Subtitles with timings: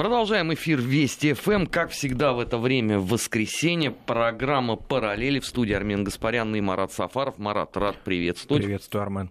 [0.00, 1.66] Продолжаем эфир Вести ФМ.
[1.66, 3.90] Как всегда в это время в воскресенье.
[3.90, 7.36] Программа «Параллели» в студии Армен Гаспарян и Марат Сафаров.
[7.36, 8.62] Марат, рад приветствовать.
[8.62, 9.30] Приветствую, Армен.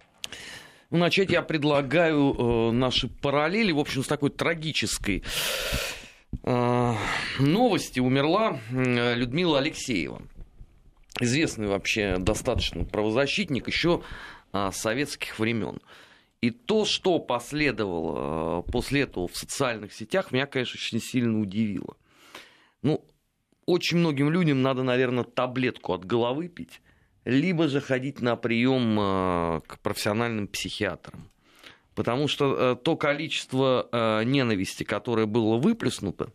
[0.90, 5.24] Начать я предлагаю э, наши параллели, в общем, с такой трагической
[6.44, 6.94] э,
[7.40, 7.98] новости.
[7.98, 10.22] Умерла э, Людмила Алексеева.
[11.18, 14.02] Известный вообще достаточно правозащитник еще
[14.52, 15.80] э, советских времен.
[16.40, 21.96] И то, что последовало э, после этого в социальных сетях, меня, конечно, очень сильно удивило.
[22.82, 23.04] Ну,
[23.66, 26.80] очень многим людям надо, наверное, таблетку от головы пить,
[27.26, 31.30] либо же ходить на прием э, к профессиональным психиатрам.
[31.94, 36.32] Потому что э, то количество ненависти, которое было выплеснуто,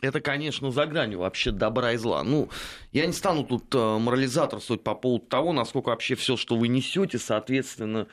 [0.00, 2.22] это, конечно, за гранью вообще добра и зла.
[2.22, 2.50] Ну,
[2.92, 8.06] я не стану тут морализаторствовать по поводу того, насколько вообще все, что вы несете, соответственно,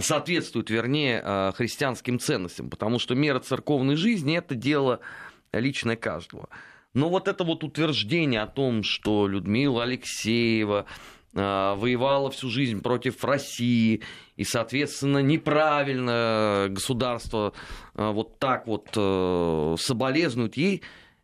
[0.00, 5.00] соответствует, вернее, э, христианским ценностям, потому что мера церковной жизни– это дело
[5.52, 6.48] личное каждого.
[6.94, 10.86] Но вот это вот утверждение о том, что Людмила Алексеева
[11.34, 14.02] э, воевала всю жизнь против России,
[14.36, 17.52] и, соответственно, неправильно государство
[17.94, 18.90] э, вот так вот
[19.80, 20.82] соболезнует ей,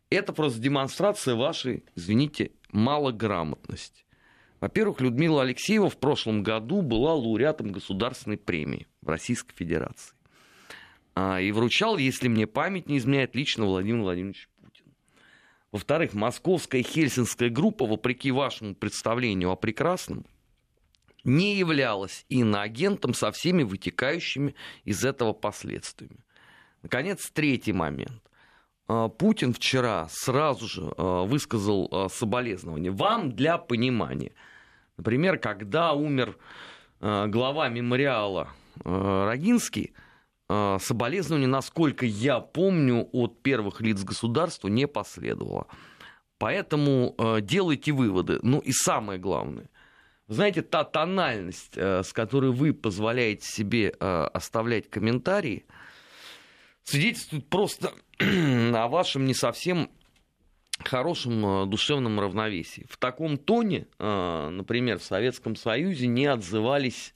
[0.09, 4.02] это просто демонстрация вашей, извините, малограмотности.
[4.63, 10.15] Во-первых, Людмила Алексеева в прошлом году была лауреатом государственной премии в Российской Федерации.
[11.15, 14.85] А, и вручал, если мне память не изменяет, лично Владимир Владимирович Путин.
[15.73, 20.25] Во-вторых, московская хельсинская группа, вопреки вашему представлению о прекрасном,
[21.25, 24.55] не являлась иноагентом со всеми вытекающими
[24.85, 26.23] из этого последствиями.
[26.83, 28.23] Наконец, третий момент.
[28.87, 32.91] А, Путин вчера сразу же а, высказал соболезнования.
[32.91, 34.31] Вам для понимания–
[34.97, 36.37] Например, когда умер
[37.01, 38.49] э, глава мемориала
[38.83, 39.93] э, Рогинский,
[40.49, 45.67] э, соболезнования, насколько я помню, от первых лиц государства не последовало.
[46.37, 48.39] Поэтому делайте выводы.
[48.41, 49.69] Ну и самое главное,
[50.27, 55.65] знаете, та тональность, с которой вы позволяете себе оставлять комментарии,
[56.83, 59.89] свидетельствует просто о вашем не совсем
[60.87, 62.85] хорошем э, душевном равновесии.
[62.89, 67.13] В таком тоне, э, например, в Советском Союзе не отзывались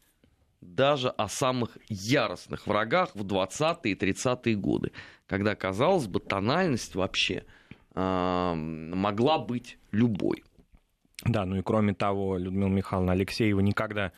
[0.61, 4.91] даже о самых яростных врагах в 20-е и 30-е годы,
[5.28, 7.45] когда, казалось бы, тональность вообще
[7.95, 10.44] э, могла быть любой.
[11.23, 14.11] Да, ну и кроме того, Людмила Михайловна Алексеева никогда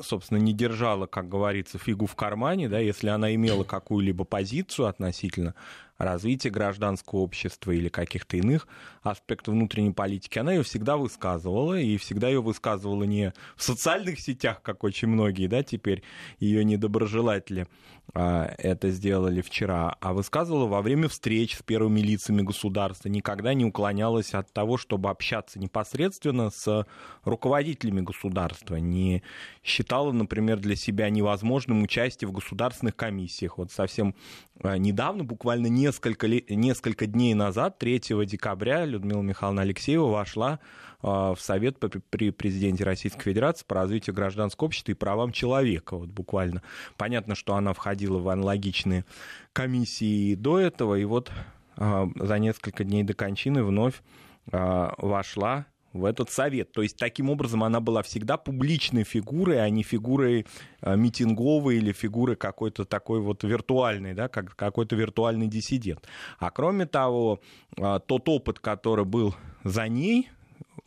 [0.00, 5.56] собственно, не держала, как говорится, фигу в кармане, да, если она имела какую-либо позицию относительно
[5.98, 8.68] развития гражданского общества или каких-то иных
[9.02, 14.62] аспектов внутренней политики, она ее всегда высказывала, и всегда ее высказывала не в социальных сетях,
[14.62, 16.02] как очень многие, да, теперь
[16.38, 17.66] ее недоброжелатели
[18.16, 24.32] это сделали вчера, а высказывала во время встреч с первыми лицами государства, никогда не уклонялась
[24.32, 26.86] от того, чтобы общаться непосредственно с
[27.24, 29.22] руководителями государства, не
[29.62, 33.58] считала, например, для себя невозможным участие в государственных комиссиях.
[33.58, 34.14] Вот совсем
[34.62, 40.58] а, недавно, буквально несколько, несколько дней назад, 3 декабря, Людмила Михайловна Алексеева вошла а,
[41.02, 41.78] в Совет
[42.10, 45.96] при президенте Российской Федерации по развитию гражданского общества и правам человека.
[45.96, 46.62] Вот буквально.
[46.96, 49.04] Понятно, что она входила в аналогичные
[49.52, 51.30] комиссии до этого, и вот
[51.76, 54.02] а, за несколько дней до кончины вновь
[54.50, 56.72] вошла в этот совет.
[56.72, 60.46] То есть, таким образом, она была всегда публичной фигурой, а не фигурой
[60.82, 66.06] митинговой или фигурой какой-то такой вот виртуальной, да, как какой-то виртуальный диссидент.
[66.38, 67.40] А кроме того,
[67.74, 69.34] тот опыт, который был
[69.64, 70.30] за ней,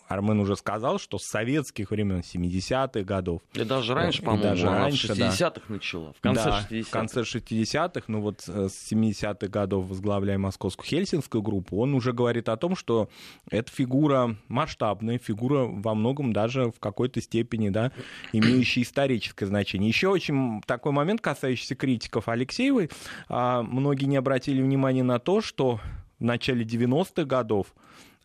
[0.10, 3.42] Армен уже сказал, что с советских времен, 70-х годов.
[3.54, 5.74] И даже раньше, по-моему, даже она раньше, в 60-х да.
[5.74, 6.88] начала, в конце да, 60-х.
[6.88, 12.12] в конце 60-х, ну вот э, с 70-х годов, возглавляя московскую хельсинскую группу, он уже
[12.12, 13.08] говорит о том, что
[13.52, 17.92] эта фигура масштабная, фигура во многом даже в какой-то степени, да,
[18.34, 19.90] имеющая историческое значение.
[19.90, 22.90] Еще очень такой момент, касающийся критиков Алексеевой,
[23.28, 25.80] а, многие не обратили внимания на то, что
[26.20, 27.68] в начале 90-х годов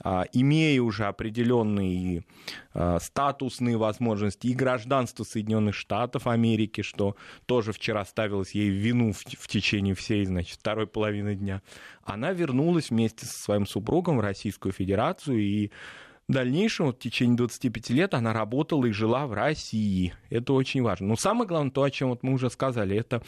[0.02, 2.24] имея уже определенные
[2.72, 9.12] а, статусные возможности и гражданство Соединенных Штатов Америки, что тоже вчера ставилось ей в вину
[9.12, 11.62] в течение всей, значит, второй половины дня,
[12.02, 15.70] она вернулась вместе со своим супругом в Российскую Федерацию и
[16.26, 20.14] в дальнейшем, вот, в течение 25 лет, она работала и жила в России.
[20.30, 21.08] Это очень важно.
[21.08, 23.22] Но самое главное, то, о чем вот мы уже сказали, это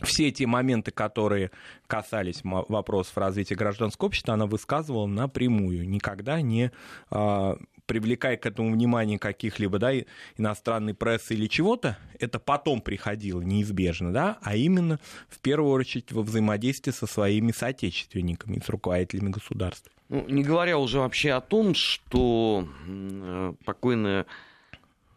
[0.00, 1.50] все эти моменты, которые
[1.86, 6.70] касались вопросов развития гражданского общества, она высказывала напрямую, никогда не
[7.10, 7.56] а,
[7.86, 9.92] привлекая к этому внимание каких-либо да,
[10.36, 14.98] иностранной прессы или чего-то, это потом приходило неизбежно, да, а именно
[15.28, 19.90] в первую очередь во взаимодействии со своими соотечественниками, с руководителями государства.
[20.08, 24.26] Ну, не говоря уже вообще о том, что э, покойная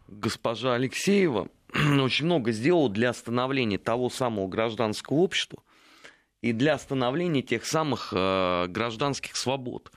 [0.08, 1.48] госпожа Алексеева
[2.00, 5.62] очень много сделала для становления того самого гражданского общества
[6.42, 9.92] и для становления тех самых э, гражданских свобод,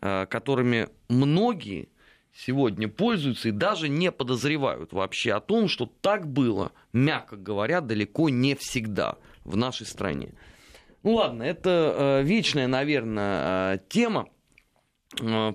[0.00, 1.88] э, которыми многие
[2.34, 8.28] сегодня пользуются и даже не подозревают вообще о том, что так было, мягко говоря, далеко
[8.28, 10.34] не всегда в нашей стране.
[11.02, 14.28] Ну ладно, это э, вечная, наверное, тема,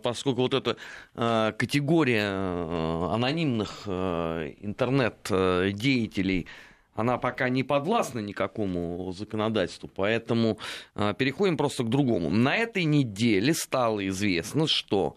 [0.02, 0.78] поскольку вот эта
[1.16, 6.48] э, категория э, анонимных э, интернет-деятелей,
[6.94, 10.58] она пока не подвластна никакому законодательству, поэтому
[10.96, 12.30] э, переходим просто к другому.
[12.30, 15.16] На этой неделе стало известно, что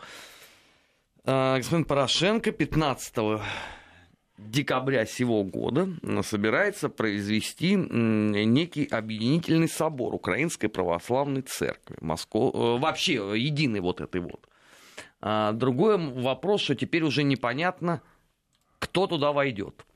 [1.25, 3.41] э, господин Порошенко 15
[4.39, 5.89] декабря сего года
[6.23, 11.97] собирается произвести некий объединительный собор Украинской Православной Церкви.
[12.01, 14.49] Москва, э, вообще единый вот этой вот.
[15.21, 18.03] А другой вопрос, что теперь уже непонятно,
[18.79, 19.87] кто туда войдет.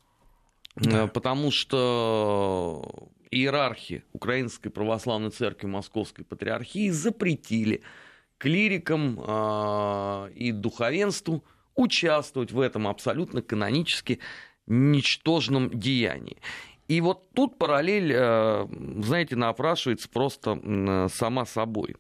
[0.76, 1.04] Да.
[1.04, 7.82] Э, потому что иерархи Украинской Православной Церкви Московской Патриархии запретили
[8.38, 11.44] клирикам э, и духовенству
[11.78, 14.18] участвовать в этом абсолютно канонически
[14.66, 16.38] ничтожном деянии.
[16.88, 18.66] И вот тут параллель, э,
[19.02, 21.96] знаете, напрашивается просто сама собой.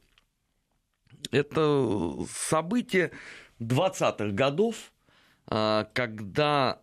[1.30, 3.12] Это событие
[3.60, 4.92] 20-х годов,
[5.50, 6.80] э, когда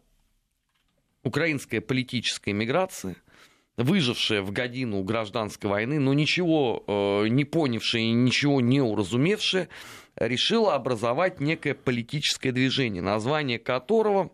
[1.24, 3.18] украинская политическая миграция,
[3.76, 9.68] выжившая в годину гражданской войны, но ничего э, не понявшая и ничего не уразумевшая,
[10.18, 14.32] решила образовать некое политическое движение, название которого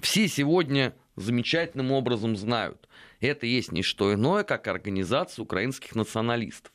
[0.00, 2.88] все сегодня замечательным образом знают.
[3.20, 6.72] Это есть не что иное, как организация украинских националистов.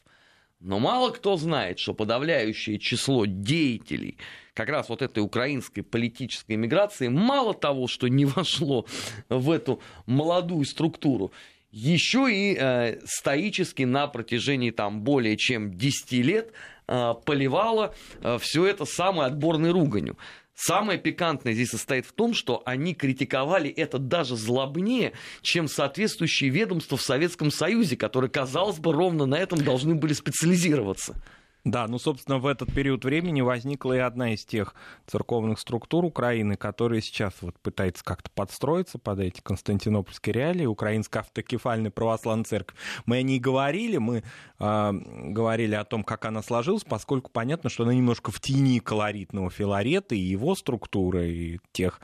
[0.60, 4.18] Но мало кто знает, что подавляющее число деятелей
[4.54, 8.86] как раз вот этой украинской политической миграции мало того, что не вошло
[9.30, 11.32] в эту молодую структуру,
[11.72, 16.52] еще и э, стоически на протяжении там более чем 10 лет
[16.88, 20.18] э, поливала э, все это самой отборной руганью.
[20.56, 26.98] Самое пикантное здесь состоит в том, что они критиковали это даже злобнее, чем соответствующие ведомства
[26.98, 31.22] в Советском Союзе, которые, казалось бы, ровно на этом должны были специализироваться.
[31.68, 34.74] Да, ну, собственно, в этот период времени возникла и одна из тех
[35.06, 41.92] церковных структур Украины, которые сейчас вот пытается как-то подстроиться под эти константинопольские реалии, Украинская автокефальная
[41.92, 42.78] православная церковь.
[43.06, 44.24] Мы о ней говорили, мы
[44.60, 49.50] э, говорили о том, как она сложилась, поскольку понятно, что она немножко в тени колоритного
[49.50, 52.00] Филарета и его структуры, и тех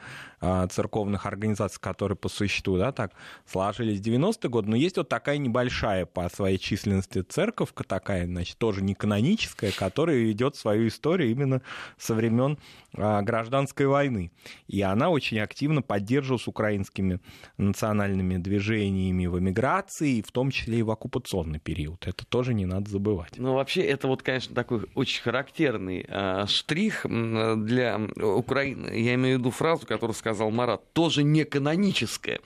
[0.70, 3.14] церковных организаций, которые по существу, да, так
[3.46, 4.70] сложились в 90-е годы.
[4.70, 10.30] Но есть вот такая небольшая по своей численности церковка, такая, значит, тоже не каноническая, которая
[10.32, 11.62] идет свою историю именно
[11.98, 12.58] со времен
[12.96, 14.32] а, гражданской войны.
[14.68, 17.20] И она очень активно поддерживалась украинскими
[17.58, 22.06] национальными движениями в эмиграции, в том числе и в оккупационный период.
[22.06, 23.34] Это тоже не надо забывать.
[23.38, 28.90] Ну, вообще, это вот, конечно, такой очень характерный э, штрих для Украины.
[28.94, 32.40] Я имею в виду фразу, которую сказал Марат, тоже не каноническая.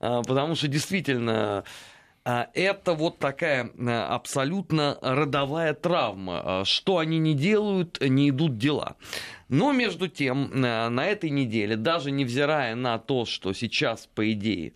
[0.00, 1.64] Э, потому что действительно
[2.24, 6.42] а, это вот такая а, абсолютно родовая травма.
[6.44, 8.96] А, что они не делают, не идут дела.
[9.48, 14.72] Но между тем, на этой неделе, даже невзирая на то, что сейчас, по идее,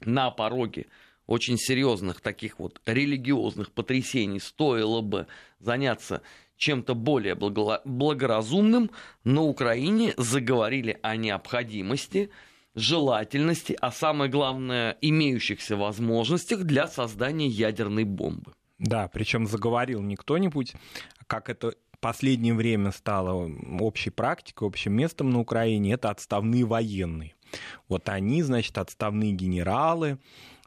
[0.00, 0.86] на пороге
[1.26, 5.26] очень серьезных таких вот религиозных потрясений стоило бы
[5.58, 6.22] заняться
[6.60, 8.90] чем-то более благоразумным,
[9.24, 12.30] на Украине заговорили о необходимости
[12.74, 18.52] желательности, а самое главное, имеющихся возможностях для создания ядерной бомбы.
[18.78, 20.74] Да, причем заговорил не кто-нибудь,
[21.26, 23.50] как это последнее время стало
[23.80, 27.34] общей практикой, общим местом на Украине, это отставные военные.
[27.88, 30.18] Вот они, значит, отставные генералы,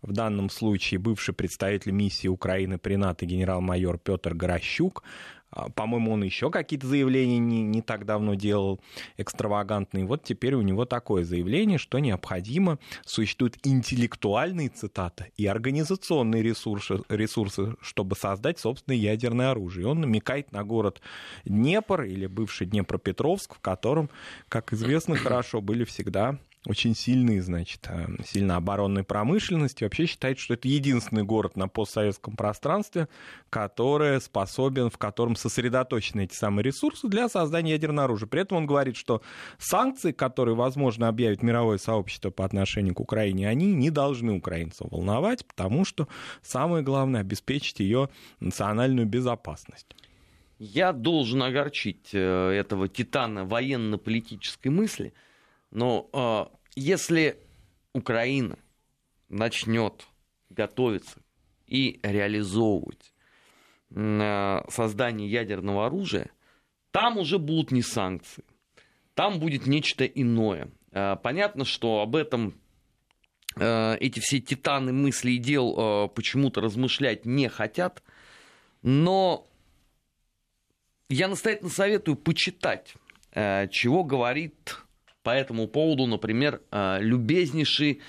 [0.01, 5.42] в данном случае бывший представитель миссии Украины при НАТО генерал-майор Петр Горощук, а,
[5.75, 8.79] по-моему, он еще какие-то заявления не, не так давно делал
[9.17, 10.05] экстравагантные.
[10.05, 17.75] Вот теперь у него такое заявление, что необходимо, существуют интеллектуальные цитаты и организационные ресурсы, ресурсы,
[17.81, 19.83] чтобы создать собственное ядерное оружие.
[19.83, 21.01] И он намекает на город
[21.45, 24.09] Днепр или бывший Днепропетровск, в котором,
[24.49, 29.83] как известно, хорошо были всегда очень сильные, значит, э, сильно оборонной промышленности.
[29.83, 33.09] Вообще считает, что это единственный город на постсоветском пространстве,
[33.49, 38.27] который способен, в котором сосредоточены эти самые ресурсы для создания ядерного оружия.
[38.27, 39.21] При этом он говорит, что
[39.57, 45.45] санкции, которые, возможно, объявит мировое сообщество по отношению к Украине, они не должны украинцев волновать,
[45.45, 46.07] потому что
[46.41, 49.87] самое главное обеспечить ее национальную безопасность.
[50.59, 55.13] Я должен огорчить э, этого титана военно-политической мысли–
[55.73, 57.39] но э, если
[57.93, 58.59] Украина
[59.27, 60.07] начнет
[60.49, 61.19] готовиться
[61.65, 63.11] и реализовывать
[63.89, 66.29] э, создание ядерного оружия,
[66.91, 68.43] там уже будут не санкции,
[69.15, 70.69] там будет нечто иное.
[70.91, 72.55] Э, понятно, что об этом
[73.55, 78.01] эти все титаны мысли и дел почему-то размышлять не хотят,
[78.81, 79.47] но
[81.07, 82.95] я настоятельно советую почитать,
[83.31, 84.82] чего говорит
[85.23, 88.01] по этому поводу, например, э, любезнейший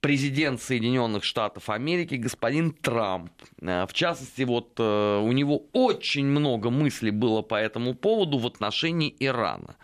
[0.00, 3.30] президент Соединенных Штатов Америки господин Трамп.
[3.60, 8.46] Э, в частности, вот э, у него очень много мыслей было по этому поводу в
[8.46, 9.76] отношении Ирана.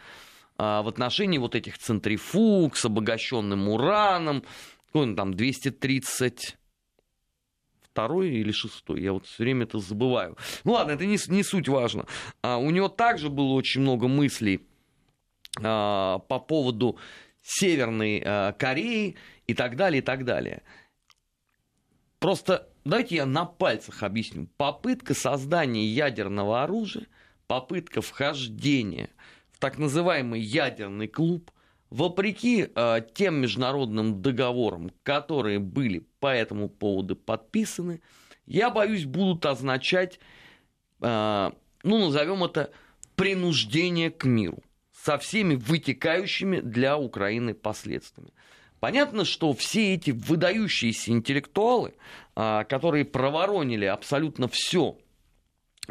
[0.59, 4.45] В отношении вот этих центрифуг с обогащенным ураном,
[4.93, 6.57] он там, 230
[7.81, 10.37] второй или шестой, я вот все время это забываю.
[10.63, 12.07] Ну ладно, это не, не суть важно.
[12.43, 14.61] А у него также было очень много мыслей
[15.55, 16.99] по поводу
[17.43, 19.17] Северной а, Кореи
[19.47, 20.63] и так далее, и так далее.
[22.19, 24.47] Просто давайте я на пальцах объясню.
[24.57, 27.07] Попытка создания ядерного оружия,
[27.49, 29.11] попытка вхождения
[29.51, 31.51] в так называемый ядерный клуб,
[31.91, 38.01] вопреки э, тем международным договорам, которые были по этому поводу подписаны,
[38.47, 40.21] я боюсь, будут означать,
[41.01, 41.51] э,
[41.83, 42.71] ну, назовем это,
[43.17, 44.63] принуждение к миру
[45.03, 48.33] со всеми вытекающими для Украины последствиями.
[48.79, 51.95] Понятно, что все эти выдающиеся интеллектуалы,
[52.35, 54.99] а, которые проворонили абсолютно все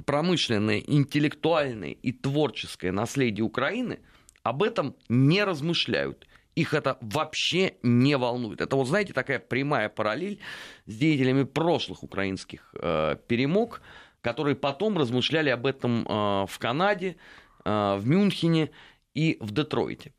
[0.06, 4.00] промышленное, интеллектуальное и творческое наследие Украины,
[4.44, 6.28] об этом не размышляют.
[6.56, 8.62] Их это вообще не волнует.
[8.62, 10.40] Это вот, знаете, такая прямая параллель
[10.86, 13.82] с деятелями прошлых украинских э, перемог,
[14.22, 17.16] которые потом размышляли об этом э, в Канаде,
[17.64, 18.72] э, в Мюнхене
[19.14, 20.14] и в Детройте.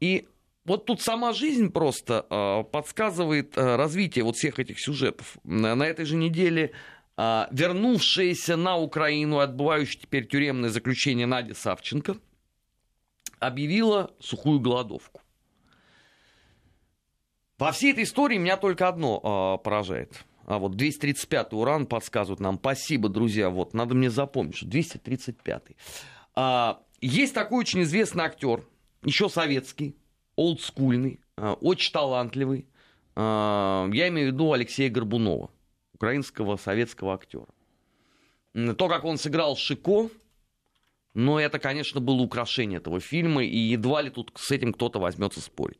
[0.00, 0.28] И
[0.66, 5.38] вот тут сама жизнь просто э, подсказывает э, развитие вот всех этих сюжетов.
[5.44, 6.72] На этой же неделе
[7.16, 12.16] э, вернувшаяся на Украину, отбывающая теперь тюремное заключение Надя Савченко,
[13.38, 15.20] объявила сухую голодовку.
[17.58, 20.24] Во всей этой истории меня только одно поражает.
[20.46, 22.58] А вот 235 уран подсказывает нам.
[22.58, 23.50] Спасибо, друзья.
[23.50, 25.62] Вот, надо мне запомнить, что 235.
[26.34, 28.64] А, есть такой очень известный актер,
[29.02, 29.96] еще советский,
[30.36, 32.66] олдскульный, а, очень талантливый.
[33.14, 35.50] А, я имею в виду Алексея Горбунова,
[35.94, 37.46] украинского советского актера.
[38.54, 40.10] То, как он сыграл Шико,
[41.12, 45.40] но это, конечно, было украшение этого фильма, и едва ли тут с этим кто-то возьмется
[45.40, 45.78] спорить.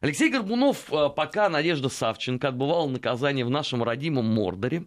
[0.00, 4.84] Алексей Горбунов, а, пока Надежда Савченко отбывала наказание в нашем родимом Мордоре,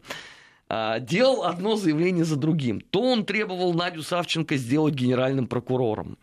[1.02, 2.82] делал одно заявление за другим.
[2.82, 6.18] То он требовал Надю Савченко сделать генеральным прокурором,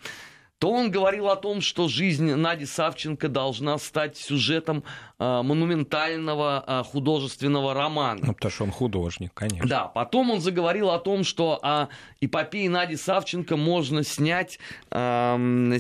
[0.59, 4.83] то он говорил о том, что жизнь Нади Савченко должна стать сюжетом
[5.19, 8.21] э, монументального э, художественного романа.
[8.23, 9.69] Ну, потому что он художник, конечно.
[9.69, 11.89] Да, потом он заговорил о том, что о
[12.21, 14.59] эпопее Нади Савченко можно снять
[14.91, 14.97] э,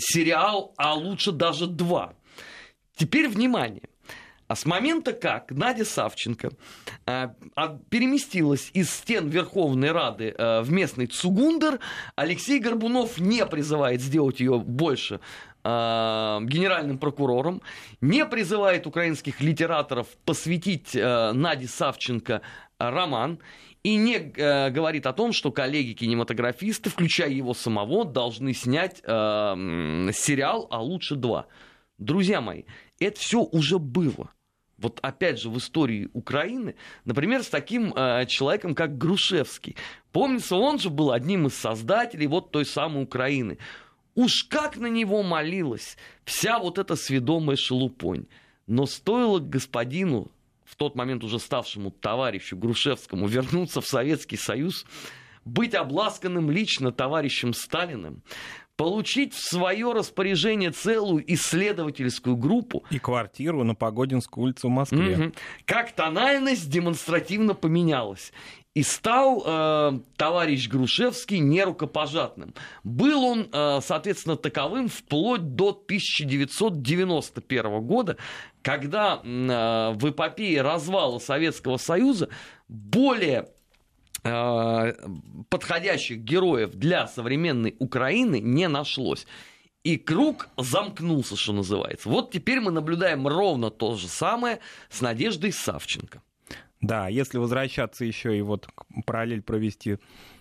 [0.00, 2.12] сериал, а лучше даже два.
[2.96, 3.82] Теперь внимание.
[4.48, 6.50] А с момента как Надя Савченко
[7.06, 7.28] э,
[7.90, 11.80] переместилась из стен Верховной Рады э, в местный Цугундер,
[12.16, 15.20] Алексей Горбунов не призывает сделать ее больше
[15.64, 17.60] генеральным прокурором,
[18.00, 22.40] не призывает украинских литераторов посвятить Наде Савченко
[22.78, 23.40] роман,
[23.82, 24.18] и не
[24.70, 31.48] говорит о том, что коллеги-кинематографисты, включая его самого, должны снять сериал, а лучше два.
[31.98, 32.62] Друзья мои,
[32.98, 34.30] это все уже было
[34.78, 39.76] вот опять же в истории Украины, например, с таким э, человеком, как Грушевский.
[40.12, 43.58] Помнится, он же был одним из создателей вот той самой Украины.
[44.14, 48.26] Уж как на него молилась вся вот эта сведомая шелупонь.
[48.66, 50.30] Но стоило господину,
[50.64, 54.84] в тот момент уже ставшему товарищу Грушевскому, вернуться в Советский Союз,
[55.44, 58.22] быть обласканным лично товарищем Сталиным,
[58.78, 62.84] получить в свое распоряжение целую исследовательскую группу.
[62.90, 65.16] И квартиру на Погодинскую улицу в Москве.
[65.16, 65.32] Угу.
[65.66, 68.32] Как тональность демонстративно поменялась.
[68.74, 72.54] И стал э, товарищ Грушевский нерукопожатным.
[72.84, 78.16] Был он, э, соответственно, таковым вплоть до 1991 года,
[78.62, 82.28] когда э, в эпопее развала Советского Союза
[82.68, 83.48] более
[84.22, 89.26] подходящих героев для современной Украины не нашлось.
[89.84, 92.08] И круг замкнулся, что называется.
[92.08, 94.58] Вот теперь мы наблюдаем ровно то же самое
[94.90, 96.22] с Надеждой Савченко.
[96.80, 98.68] Да, если возвращаться еще и вот
[99.06, 99.98] параллель провести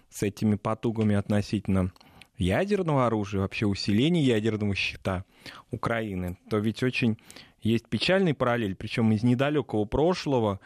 [0.10, 1.92] с этими потугами относительно
[2.38, 5.26] ядерного оружия, вообще усиления ядерного щита
[5.72, 7.18] Украины, то ведь очень
[7.62, 10.60] есть печальный параллель, причем из недалекого прошлого,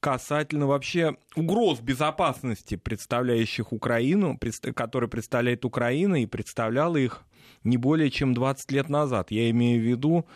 [0.00, 4.38] касательно вообще угроз безопасности, представляющих Украину,
[4.74, 7.22] которые представляет Украина и представляла их
[7.64, 9.30] не более чем 20 лет назад.
[9.30, 10.26] Я имею в виду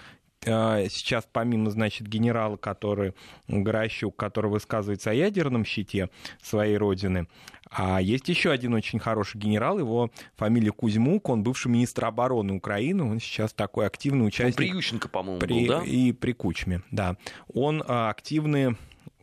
[0.45, 3.15] э, сейчас помимо, значит, генерала, который,
[3.47, 6.11] Горощук, который высказывается о ядерном щите
[6.43, 7.29] своей родины,
[7.75, 13.05] а есть еще один очень хороший генерал, его фамилия Кузьмук, он бывший министр обороны Украины,
[13.05, 14.59] он сейчас такой активный участник.
[14.59, 15.85] Он при Ющенко, по-моему, при, был, да?
[15.85, 17.17] И при Кучме, да.
[17.55, 18.77] Он э, активный а,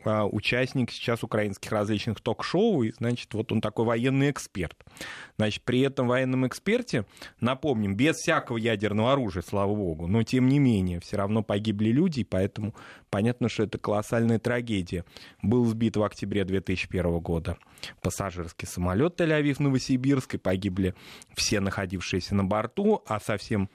[0.04, 4.76] участник сейчас украинских различных ток-шоу, и, значит, вот он такой военный эксперт.
[5.36, 7.06] Значит, при этом военном эксперте,
[7.40, 12.20] напомним, без всякого ядерного оружия, слава богу, но тем не менее, все равно погибли люди,
[12.20, 12.74] и поэтому
[13.10, 15.04] понятно, что это колоссальная трагедия.
[15.42, 17.56] Был сбит в октябре 2001 года
[18.02, 20.94] пассажирский самолет Тель-Авив-Новосибирск, и погибли
[21.34, 23.70] все находившиеся на борту, а совсем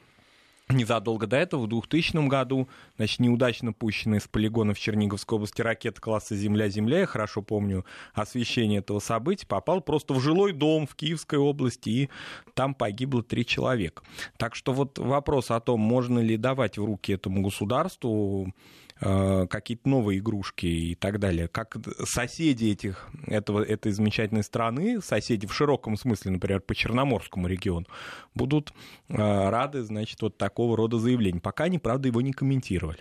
[0.69, 2.67] Незадолго до этого, в 2000 году,
[2.97, 8.79] значит, неудачно пущенная с полигона в Черниговской области ракета класса «Земля-Земля», я хорошо помню освещение
[8.79, 12.09] этого события, попал просто в жилой дом в Киевской области, и
[12.55, 14.01] там погибло три человека.
[14.37, 18.51] Так что вот вопрос о том, можно ли давать в руки этому государству
[18.99, 21.47] какие-то новые игрушки и так далее.
[21.47, 21.75] Как
[22.05, 27.87] соседи этих, этого, этой замечательной страны, соседи в широком смысле, например, по Черноморскому региону,
[28.33, 28.73] будут
[29.09, 31.39] э, рады, значит, вот такого рода заявлений.
[31.39, 32.99] Пока они, правда, его не комментировали.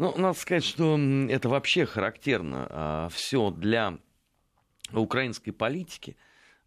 [0.00, 0.98] Ну, надо сказать, что
[1.28, 3.98] это вообще характерно а, все для
[4.92, 6.16] украинской политики.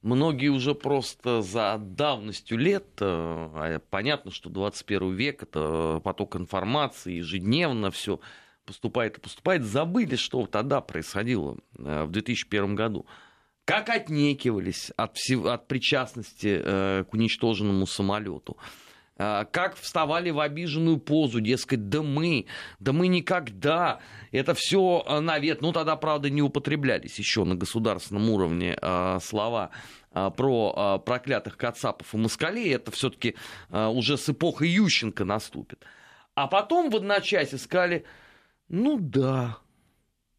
[0.03, 7.13] Многие уже просто за давностью лет, э, а понятно, что 21 век это поток информации,
[7.13, 8.19] ежедневно все
[8.65, 13.05] поступает и поступает, забыли, что тогда происходило э, в 2001 году.
[13.63, 18.57] Как отнекивались от, всего, от причастности э, к уничтоженному самолету
[19.15, 22.47] как вставали в обиженную позу, дескать, да мы,
[22.79, 23.99] да мы никогда,
[24.31, 25.61] это все навет.
[25.61, 28.77] Ну, тогда, правда, не употреблялись еще на государственном уровне
[29.21, 29.69] слова
[30.11, 33.35] про проклятых кацапов и москалей, это все-таки
[33.71, 35.85] уже с эпохой Ющенко наступит.
[36.35, 38.05] А потом в одночасье сказали,
[38.67, 39.57] ну да,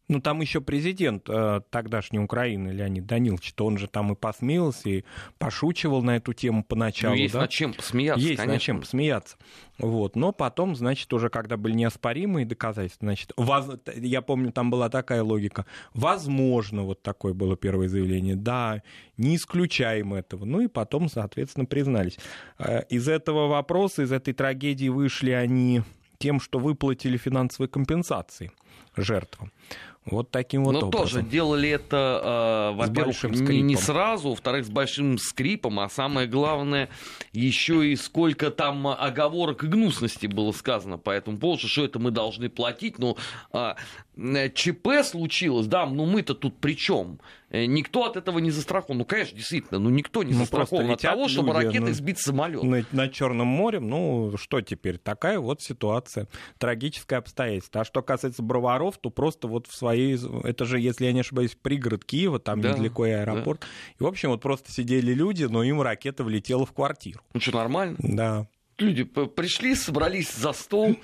[0.07, 4.89] ну, там еще президент э, тогдашней Украины, Леонид Данилович, то он же там и посмеялся,
[4.89, 5.03] и
[5.37, 7.15] пошучивал на эту тему поначалу.
[7.15, 7.41] Ну, есть да?
[7.41, 8.53] над чем посмеяться, Есть конечно.
[8.53, 9.37] над чем посмеяться.
[9.79, 10.15] Вот.
[10.15, 13.65] Но потом, значит, уже когда были неоспоримые доказательства, значит, воз...
[13.95, 15.65] я помню, там была такая логика.
[15.93, 18.35] Возможно, вот такое было первое заявление.
[18.35, 18.83] Да,
[19.17, 20.45] не исключаем этого.
[20.45, 22.17] Ну и потом, соответственно, признались.
[22.59, 25.81] Э, из этого вопроса, из этой трагедии вышли они
[26.17, 28.51] тем, что выплатили финансовые компенсации
[28.95, 29.51] жертвам.
[30.05, 30.91] Вот таким вот Но образом.
[30.91, 36.89] тоже делали это, э, во-первых, не, не сразу, во-вторых, с большим скрипом, а самое главное,
[37.33, 42.11] еще и сколько там оговорок и гнусности было сказано по этому поводу, что это мы
[42.11, 42.99] должны платить.
[42.99, 43.17] Но
[43.51, 47.19] э, ЧП случилось, да, но мы-то тут при чем?
[47.55, 48.97] Э, никто от этого не застрахован.
[48.99, 52.19] Ну, конечно, действительно, ну никто не ну, застрахован от того, чтобы люди, ракетой ну, сбить
[52.19, 52.63] самолет.
[52.63, 54.97] На, на Черном море, ну что теперь?
[54.97, 56.27] Такая вот ситуация.
[56.57, 57.81] Трагическое обстоятельство.
[57.81, 59.94] А что касается броваров, то просто вот в своей...
[60.43, 63.61] Это же, если я не ошибаюсь, пригород Киева, там да, недалеко и аэропорт.
[63.61, 63.67] Да.
[63.99, 67.21] И, в общем, вот просто сидели люди, но им ракета влетела в квартиру.
[67.33, 67.97] Ну что, нормально?
[67.99, 68.47] Да.
[68.77, 70.97] Люди пришли, собрались за стол,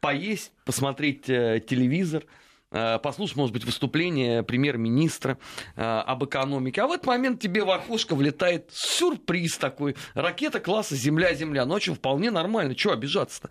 [0.00, 2.24] поесть, посмотреть э, телевизор–
[2.72, 5.38] Э, послушать, может быть, выступление премьер-министра
[5.74, 6.82] э, об экономике.
[6.82, 9.96] А в этот момент тебе в окошко влетает сюрприз такой.
[10.14, 11.66] Ракета класса «Земля-Земля».
[11.66, 12.76] Ночью вполне нормально.
[12.76, 13.50] Чего обижаться-то?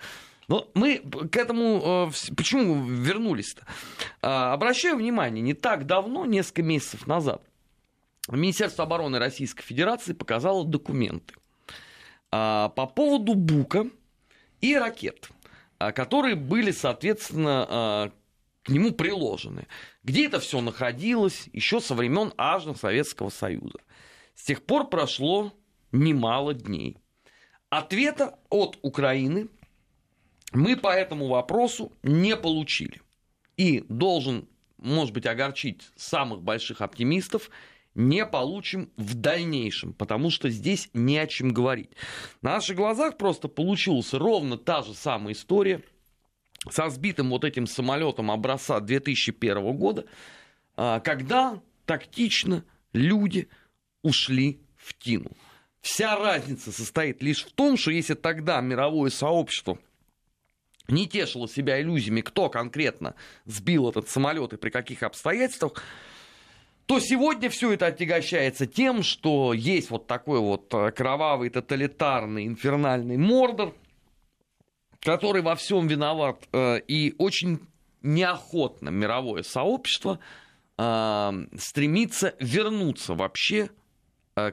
[0.49, 3.65] Но мы к этому э, почему вернулись-то?
[4.19, 7.41] Обращаю внимание, не так давно, несколько месяцев назад,
[8.27, 11.35] Министерство обороны Российской Федерации показало документы
[12.29, 13.87] по поводу БУКа
[14.61, 15.29] и ракет,
[15.79, 18.11] которые были, соответственно,
[18.63, 19.65] к нему приложены.
[20.03, 23.79] Где это все находилось еще со времен аж Советского Союза.
[24.35, 25.53] С тех пор прошло
[25.91, 26.97] немало дней.
[27.69, 29.47] Ответа от Украины
[30.51, 33.01] мы по этому вопросу не получили.
[33.57, 37.49] И должен, может быть, огорчить самых больших оптимистов,
[37.95, 41.91] не получим в дальнейшем, потому что здесь не о чем говорить.
[42.41, 45.81] На наших глазах просто получилась ровно та же самая история
[46.69, 50.05] со сбитым вот этим самолетом образца 2001 года,
[50.75, 53.49] а, когда тактично люди
[54.03, 55.31] ушли в Тину.
[55.81, 59.79] Вся разница состоит лишь в том, что если тогда мировое сообщество
[60.91, 65.83] не тешило себя иллюзиями, кто конкретно сбил этот самолет и при каких обстоятельствах,
[66.85, 73.15] то сегодня все это отягощается тем, что есть вот такой вот э, кровавый, тоталитарный, инфернальный
[73.15, 73.75] мордор,
[74.99, 77.59] который во всем виноват, э, и очень
[78.01, 80.19] неохотно мировое сообщество
[80.79, 83.69] э, стремится вернуться вообще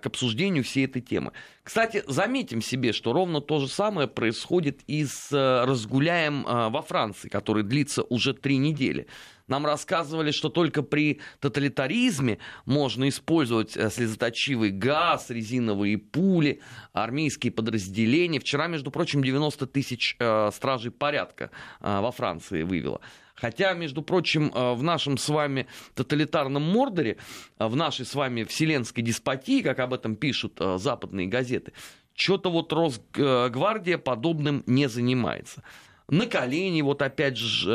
[0.03, 1.33] к обсуждению всей этой темы.
[1.63, 6.83] Кстати, заметим себе, что ровно то же самое происходит и с э, разгуляем э, во
[6.83, 9.07] Франции, который длится уже три недели.
[9.49, 16.61] Нам рассказывали, что только при тоталитаризме можно использовать слезоточивый газ, резиновые пули,
[16.93, 18.41] армейские подразделения.
[18.41, 20.17] Вчера, между прочим, 90 тысяч
[20.53, 23.01] стражей порядка во Франции вывело.
[23.37, 27.19] Хотя, между прочим, э, в нашем с вами тоталитарном Мордоре,
[27.59, 31.73] э, в нашей с вами вселенской деспотии, как об этом пишут э, западные газеты,
[32.15, 35.63] что-то вот Росгвардия подобным не занимается
[36.09, 37.67] на колени, вот опять же,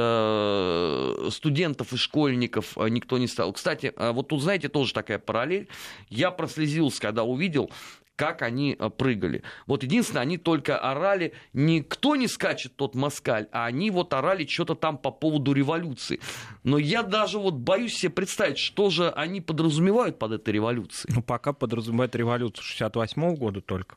[1.32, 3.52] студентов и школьников никто не стал.
[3.52, 5.68] Кстати, вот тут, знаете, тоже такая параллель.
[6.08, 7.70] Я прослезился, когда увидел
[8.16, 9.44] как они э, прыгали.
[9.68, 14.76] Вот единственное, они только орали, никто не скачет тот москаль, а они вот орали что-то
[14.76, 16.20] там по поводу революции.
[16.64, 21.14] Но я даже вот боюсь себе представить, что же они подразумевают под этой революцией.
[21.16, 23.96] Ну, пока подразумевают революцию 68 года только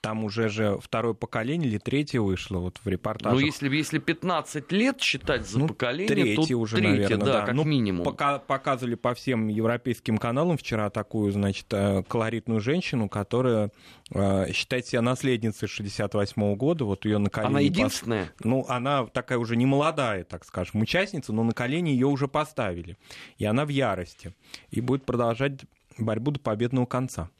[0.00, 3.34] там уже же второе поколение или третье вышло вот в репортаже.
[3.34, 7.32] Ну, если, если 15 лет считать за ну, поколение, третье то уже, третье, наверное, да,
[7.40, 7.46] да.
[7.46, 8.04] как ну, минимум.
[8.04, 13.70] Пока, показывали по всем европейским каналам вчера такую, значит, э, колоритную женщину, которая
[14.10, 17.50] э, считает себя наследницей 68 -го года, вот ее на колени...
[17.50, 18.24] Она единственная?
[18.24, 18.44] Пос...
[18.44, 22.96] Ну, она такая уже не молодая, так скажем, участница, но на колени ее уже поставили.
[23.38, 24.34] И она в ярости.
[24.70, 25.60] И будет продолжать
[25.98, 27.30] борьбу до победного конца.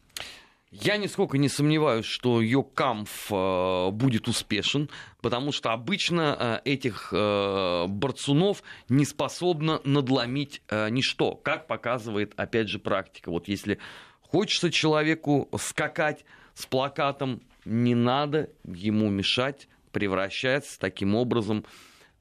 [0.70, 4.88] Я нисколько не сомневаюсь, что ее камф э, будет успешен,
[5.20, 12.78] потому что обычно э, этих э, борцунов не способно надломить ничто, как показывает, опять же,
[12.78, 13.32] практика.
[13.32, 13.78] Вот если
[14.20, 21.64] хочется человеку скакать с плакатом, не надо ему мешать, превращается таким образом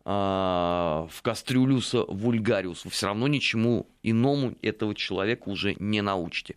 [0.05, 2.89] в кастрюлюса вульгариуса.
[2.89, 6.55] Все равно ничему иному этого человека уже не научите.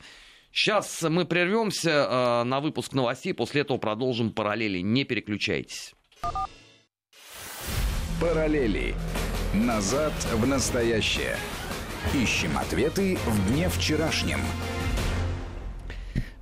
[0.53, 4.81] Сейчас мы прервемся э, на выпуск новостей, после этого продолжим параллели.
[4.81, 5.95] Не переключайтесь.
[8.21, 8.95] Параллели.
[9.55, 11.37] Назад в настоящее.
[12.15, 14.41] Ищем ответы в дне вчерашнем.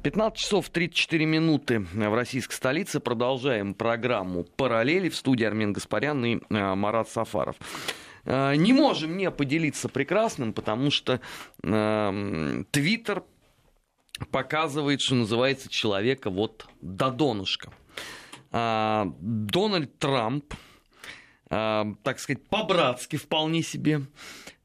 [0.02, 2.98] 15 часов 34 минуты в российской столице.
[2.98, 7.54] Продолжаем программу «Параллели» в студии Армен Гаспарян и э, Марат Сафаров.
[8.24, 11.20] Э, не можем не поделиться прекрасным, потому что
[11.62, 13.22] Твиттер
[14.30, 17.72] показывает, что называется, человека вот до донышка.
[18.52, 20.54] А, Дональд Трамп,
[21.48, 24.02] а, так сказать, по-братски вполне себе,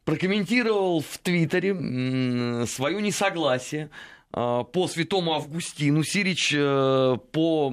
[0.04, 3.90] прокомментировал в Твиттере свое несогласие
[4.32, 7.70] а, по святому Августину Сирич э, по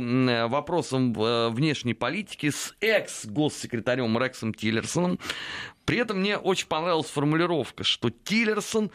[0.48, 5.18] вопросам э, внешней политики с экс-госсекретарем Рексом Тиллерсоном.
[5.84, 8.92] При этом мне очень понравилась формулировка, что Тиллерсон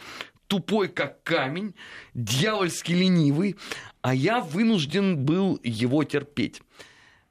[0.47, 1.75] тупой как камень,
[2.13, 3.55] дьявольски ленивый,
[4.01, 6.61] а я вынужден был его терпеть.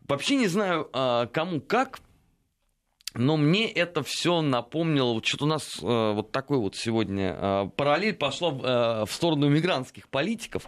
[0.07, 2.00] Вообще не знаю, а, кому как,
[3.14, 7.66] но мне это все напомнило, вот что-то у нас а, вот такой вот сегодня а,
[7.66, 8.50] параллель пошла
[9.05, 10.64] в сторону мигрантских политиков.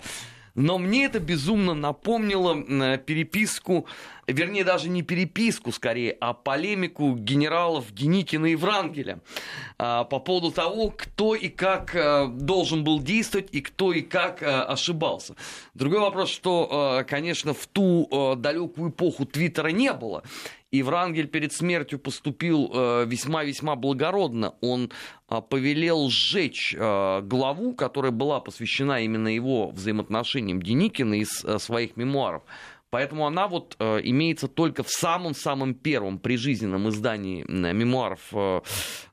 [0.59, 3.87] Но мне это безумно напомнило переписку,
[4.27, 9.21] вернее, даже не переписку скорее, а полемику генералов Деникина и Врангеля
[9.79, 14.43] а, по поводу того, кто и как а, должен был действовать и кто и как
[14.43, 15.37] а, ошибался.
[15.75, 20.25] Другой вопрос, что, конечно, в ту далекую эпоху Твиттера не было.
[20.71, 24.55] И Врангель перед смертью поступил э, весьма-весьма благородно.
[24.61, 24.91] Он
[25.31, 32.43] э, повелел сжечь э, главу, которая была посвящена именно его взаимоотношениям Деникина из своих мемуаров.
[32.91, 38.61] Поэтому она вот э, имеется только в самом-самом первом прижизненном издании мемуаров э,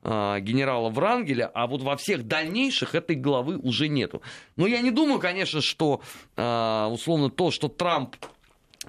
[0.04, 4.22] э, генерала Врангеля, а вот во всех дальнейших этой главы уже нету.
[4.56, 6.02] Но я не думаю, конечно, что
[6.36, 8.16] условно то, что Трамп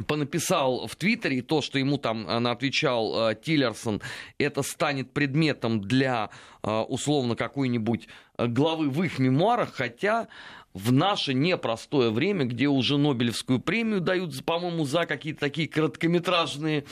[0.06, 4.00] понаписал в Твиттере, то, что ему там э, отвечал э, Тиллерсон,
[4.38, 6.30] это станет предметом для,
[6.62, 10.28] э, условно, какой-нибудь главы в их мемуарах, хотя
[10.74, 16.84] в наше непростое время, где уже Нобелевскую премию дают, по-моему, за какие-то такие короткометражные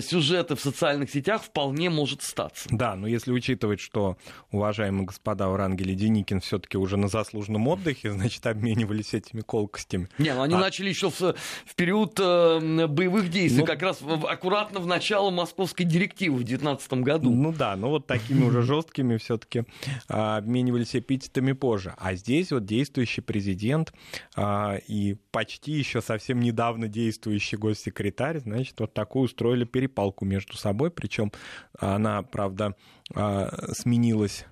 [0.00, 2.68] сюжеты в социальных сетях вполне может статься.
[2.70, 4.16] Да, но если учитывать, что
[4.50, 10.08] уважаемые господа Врангель и Деникин все-таки уже на заслуженном отдыхе, значит, обменивались этими колкостями.
[10.18, 10.58] Не, ну они а...
[10.58, 13.66] начали еще в, в период э, боевых действий, ну...
[13.66, 17.30] как раз в, аккуратно в начало московской директивы в 2019 году.
[17.30, 19.64] Ну да, но вот такими уже жесткими все-таки
[20.08, 21.94] а, обменивались эпитетами позже.
[21.98, 23.92] А здесь вот действующий президент
[24.34, 30.90] а, и почти еще совсем недавно действующий госсекретарь, значит, вот такую устроили перепалку между собой,
[30.90, 31.30] причем
[31.78, 32.74] она, правда,
[33.14, 34.46] а, сменилась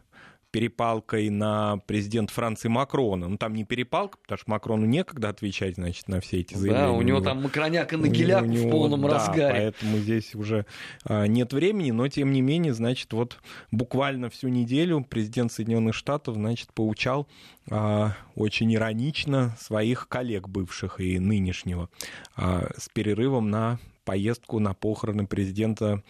[0.55, 3.27] перепалкой на президент Франции Макрона.
[3.27, 6.87] Ну, там не перепалка, потому что Макрону некогда отвечать, значит, на все эти заявления.
[6.87, 9.53] Да, у него там макроняк и нагеляк в полном да, разгаре.
[9.53, 10.65] поэтому здесь уже
[11.05, 13.39] а, нет времени, но, тем не менее, значит, вот
[13.73, 17.27] буквально всю неделю президент Соединенных Штатов, значит, поучал
[17.69, 21.89] а, очень иронично своих коллег бывших и нынешнего
[22.37, 26.03] а, с перерывом на поездку на похороны президента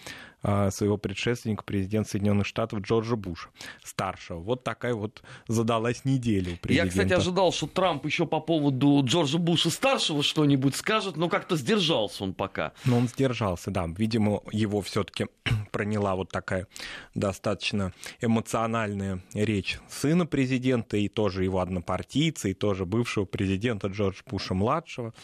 [0.46, 3.48] а, своего предшественника, президента Соединенных Штатов Джорджа Буша,
[3.82, 4.40] старшего.
[4.40, 6.84] Вот такая вот задалась неделя у президента.
[6.84, 11.56] Я, кстати, ожидал, что Трамп еще по поводу Джорджа Буша старшего что-нибудь скажет, но как-то
[11.56, 12.72] сдержался он пока.
[12.84, 13.86] Но он сдержался, да.
[13.96, 15.28] Видимо, его все-таки
[15.72, 16.68] проняла вот такая
[17.14, 25.14] достаточно эмоциональная речь сына президента и тоже его однопартийца, и тоже бывшего президента Джорджа Буша-младшего.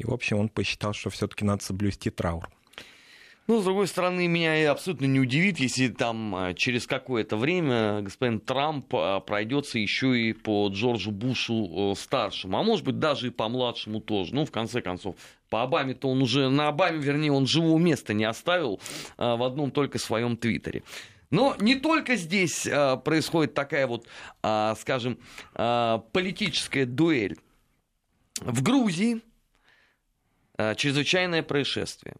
[0.00, 2.48] И, в общем, он посчитал, что все-таки надо соблюсти траур.
[3.46, 8.40] Ну, с другой стороны, меня абсолютно не удивит, если там а, через какое-то время господин
[8.40, 13.48] Трамп а, пройдется еще и по Джорджу Бушу старшему, а может быть даже и по
[13.48, 14.34] младшему тоже.
[14.34, 15.16] Ну, в конце концов,
[15.50, 18.80] по Обаме-то он уже, на Обаме, вернее, он живого места не оставил
[19.18, 20.82] а, в одном только своем твиттере.
[21.30, 22.62] Но не только здесь
[23.04, 24.04] происходит такая вот,
[24.42, 25.16] скажем,
[25.54, 27.36] политическая дуэль.
[28.40, 29.29] В Грузии Э,
[30.76, 32.16] чрезвычайное происшествие.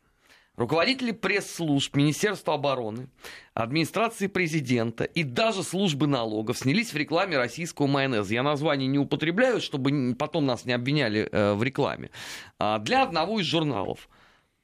[0.60, 3.08] Руководители пресс-служб Министерства обороны,
[3.54, 8.34] администрации президента и даже службы налогов снялись в рекламе российского майонеза.
[8.34, 12.10] Я название не употребляю, чтобы потом нас не обвиняли э, в рекламе.
[12.58, 14.08] А для одного из журналов.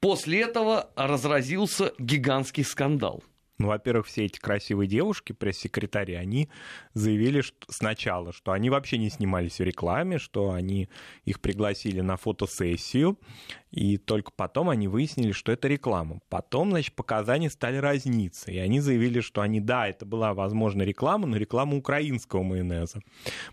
[0.00, 3.22] После этого разразился гигантский скандал.
[3.58, 6.50] Ну, во-первых, все эти красивые девушки, пресс-секретари, они
[6.92, 10.90] заявили что, сначала, что они вообще не снимались в рекламе, что они
[11.24, 13.18] их пригласили на фотосессию,
[13.70, 16.20] и только потом они выяснили, что это реклама.
[16.28, 21.26] Потом, значит, показания стали разниться, и они заявили, что они, да, это была, возможно, реклама,
[21.26, 23.00] но реклама украинского майонеза,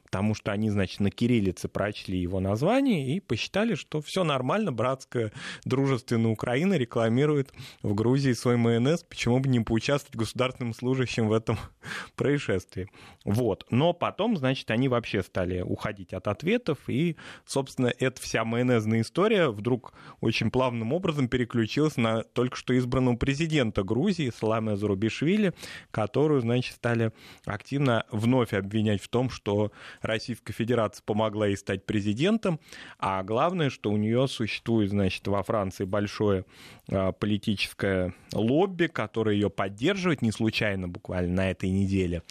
[0.04, 5.32] потому что они, значит, на кириллице прочли его название и посчитали, что все нормально, братская
[5.66, 11.58] дружественная Украина рекламирует в Грузии свой майонез, почему бы не поучаствовать государственным служащим в этом
[12.16, 12.88] происшествии.
[13.26, 13.66] Вот.
[13.70, 19.50] Но потом, значит, они вообще стали уходить от ответов, и, собственно, эта вся майонезная история
[19.50, 25.54] вдруг очень плавным образом переключилась на только что избранного президента Грузии Саламе Зарубишвили,
[25.92, 27.12] которую, значит, стали
[27.46, 29.72] активно вновь обвинять в том, что
[30.02, 32.60] Российская Федерация помогла ей стать президентом,
[33.00, 36.46] а главное, что у нее существует, значит, во Франции большое
[36.92, 42.24] а, политическое лобби, которое ее поддерживает, не случайно буквально на этой неделе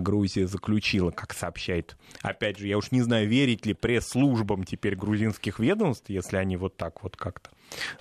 [0.00, 1.96] Грузия заключила, как сообщает.
[2.20, 6.76] Опять же, я уж не знаю, верить ли пресс-службам теперь грузинских ведомств, если они вот
[6.76, 7.50] так вот как-то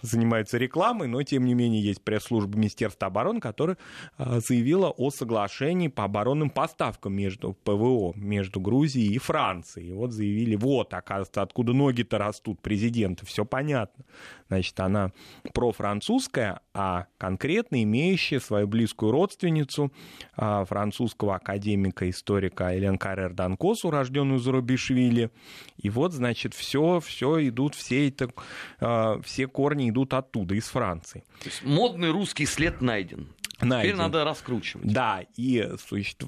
[0.01, 3.77] занимаются рекламой, но тем не менее есть пресс-служба Министерства обороны, которая
[4.17, 9.89] а, заявила о соглашении по оборонным поставкам между ПВО, между Грузией и Францией.
[9.89, 14.05] И вот заявили, вот, оказывается, откуда ноги-то растут президента, все понятно.
[14.47, 15.11] Значит, она
[15.53, 19.93] профранцузская, а конкретно имеющая свою близкую родственницу,
[20.35, 25.31] а, французского академика, историка Элен Каррер Данкос, урожденную Зарубишвили.
[25.77, 28.29] И вот, значит, все, все идут, все это,
[28.79, 31.23] а, все корни идут оттуда, из Франции.
[31.43, 33.27] То есть модный русский след найден.
[33.59, 33.91] Найден.
[33.91, 34.91] Теперь надо раскручивать.
[34.91, 35.69] Да, и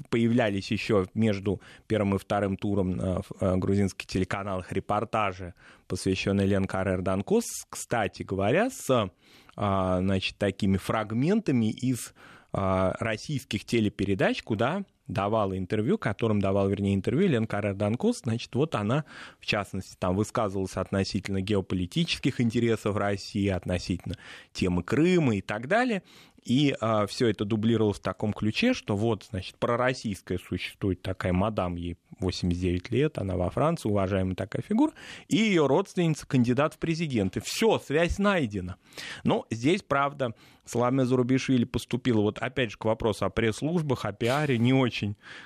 [0.08, 5.52] появлялись еще между первым и вторым туром на грузинских телеканалах репортажи,
[5.88, 9.10] посвященные Лен Каррер Данкос, кстати говоря, с
[9.56, 12.14] а, значит, такими фрагментами из
[12.52, 19.04] российских телепередач, куда давала интервью, которым давал, вернее, интервью Лен Карер Данкос, значит, вот она,
[19.38, 24.16] в частности, там высказывалась относительно геополитических интересов России, относительно
[24.52, 26.02] темы Крыма и так далее.
[26.44, 31.76] И а, все это дублировалось в таком ключе, что вот, значит, пророссийская существует такая мадам,
[31.76, 34.92] ей 89 лет, она во Франции, уважаемая такая фигура,
[35.28, 37.40] и ее родственница кандидат в президенты.
[37.40, 38.76] Все, связь найдена.
[39.24, 44.58] Но здесь, правда, Саламе Зарубишвили поступила, вот опять же к вопросу о пресс-службах, о пиаре,
[44.58, 44.93] не очень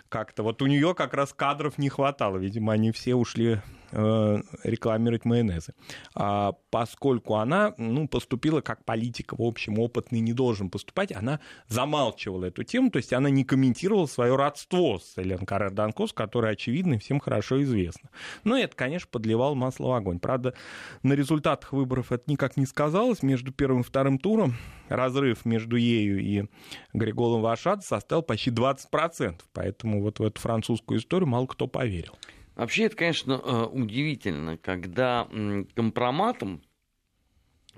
[0.09, 0.43] как-то.
[0.43, 5.75] Вот у нее как раз кадров не хватало, видимо, они все ушли рекламировать майонезы.
[6.15, 12.47] А поскольку она ну, поступила как политика, в общем, опытный не должен поступать, она замалчивала
[12.47, 16.99] эту тему, то есть она не комментировала свое родство с Элен Каррер Данкос, которое, очевидно,
[16.99, 18.11] всем хорошо известно.
[18.45, 20.19] Но это, конечно, подливал масло в огонь.
[20.19, 20.55] Правда,
[21.03, 23.23] на результатах выборов это никак не сказалось.
[23.23, 24.55] Между первым и вторым туром
[24.89, 26.45] разрыв между ею и
[26.93, 29.41] Григолом Вашад составил почти 20%.
[29.53, 32.15] Поэтому вот в эту французскую историю мало кто поверил.
[32.59, 35.29] Вообще это, конечно, э, удивительно, когда
[35.77, 36.61] компроматом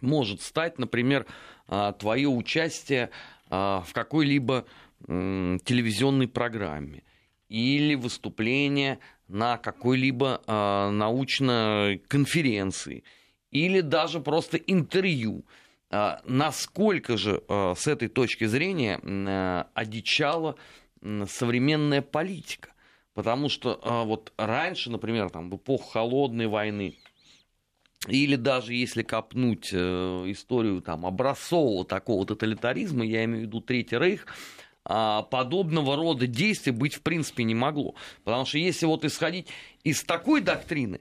[0.00, 1.26] может стать, например,
[1.68, 3.10] а, твое участие
[3.50, 4.64] а, в какой-либо
[5.06, 7.02] телевизионной программе
[7.48, 10.42] или выступление на какой-либо
[10.92, 13.02] научной конференции
[13.50, 15.46] или даже просто интервью.
[15.90, 19.00] Насколько же с этой точки зрения
[19.72, 20.56] одичала
[21.02, 22.74] современная политика?
[23.14, 26.96] Потому что а, вот раньше, например, там, в эпоху холодной войны,
[28.06, 29.76] или даже если копнуть э,
[30.26, 34.26] историю там, образцового такого тоталитаризма, я имею в виду Третий Рейх,
[34.84, 37.94] а, подобного рода действий быть в принципе не могло.
[38.24, 39.48] Потому что если вот исходить
[39.84, 41.00] из такой доктрины,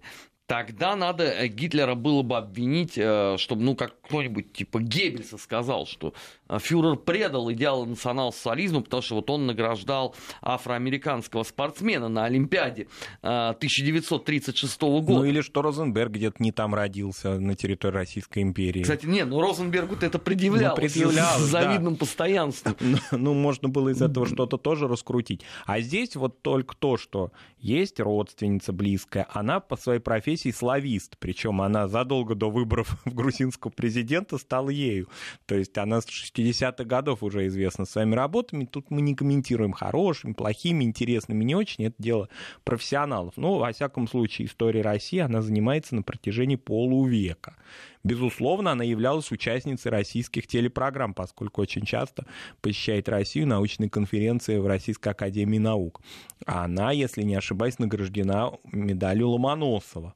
[0.49, 5.85] тогда надо э, Гитлера было бы обвинить, э, чтобы, ну, как кто-нибудь типа Геббельса сказал,
[5.85, 6.15] что
[6.49, 12.87] э, фюрер предал идеалы национал-социализма, потому что вот он награждал афроамериканского спортсмена на Олимпиаде
[13.21, 15.11] 1936 года.
[15.11, 18.81] Ну или что Розенберг где-то не там родился, на территории Российской империи.
[18.81, 21.99] Кстати, нет, ну Розенбергу-то это предъявлялось, ну, предъявлялось с завидным да.
[21.99, 22.75] постоянством.
[22.89, 25.41] Ну, ну, можно было из этого что-то тоже раскрутить.
[25.65, 31.61] А здесь вот только то, что есть родственница близкая, она по своей профессии славист, причем
[31.61, 35.07] она задолго до выборов в грузинского президента стала ею.
[35.45, 38.65] То есть она с 60-х годов уже известна своими работами.
[38.65, 41.85] Тут мы не комментируем хорошими, плохими, интересными, не очень.
[41.85, 42.29] Это дело
[42.63, 43.33] профессионалов.
[43.37, 47.55] Но, во всяком случае, история России она занимается на протяжении полувека.
[48.03, 52.25] Безусловно, она являлась участницей российских телепрограмм, поскольку очень часто
[52.61, 56.01] посещает Россию научные конференции в Российской Академии Наук.
[56.45, 60.15] А она, если не ошибаюсь, награждена медалью Ломоносова.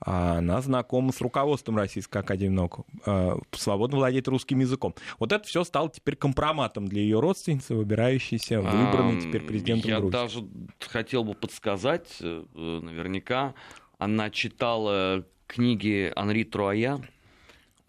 [0.00, 4.94] А она знакома с руководством Российской Академии Наук, э, свободно владеет русским языком.
[5.18, 10.16] Вот это все стало теперь компроматом для ее родственницы, выбирающейся, выбранной теперь президентом Я Грузии.
[10.16, 10.46] Я даже
[10.80, 13.54] хотел бы подсказать, э, наверняка,
[13.98, 17.00] она читала книги Анри Труая,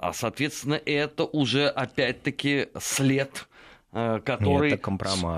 [0.02, 3.48] а, соответственно, это уже опять-таки след
[3.94, 4.82] э, который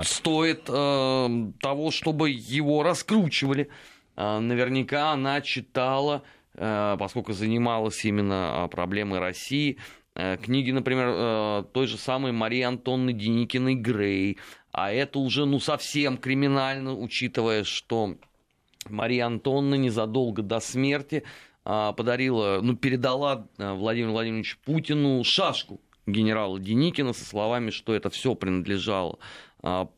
[0.04, 3.68] стоит э, того, чтобы его раскручивали.
[4.16, 6.22] Э, наверняка она читала,
[6.54, 9.78] поскольку занималась именно проблемой России,
[10.14, 14.38] э, книги, например, э, той же самой Марии Антонны Деникиной Грей.
[14.72, 18.16] А это уже ну, совсем криминально, учитывая, что
[18.88, 21.24] Мария Антонна незадолго до смерти
[21.62, 29.18] подарила, ну, передала Владимиру Владимировичу Путину шашку генерала Деникина со словами, что это все принадлежало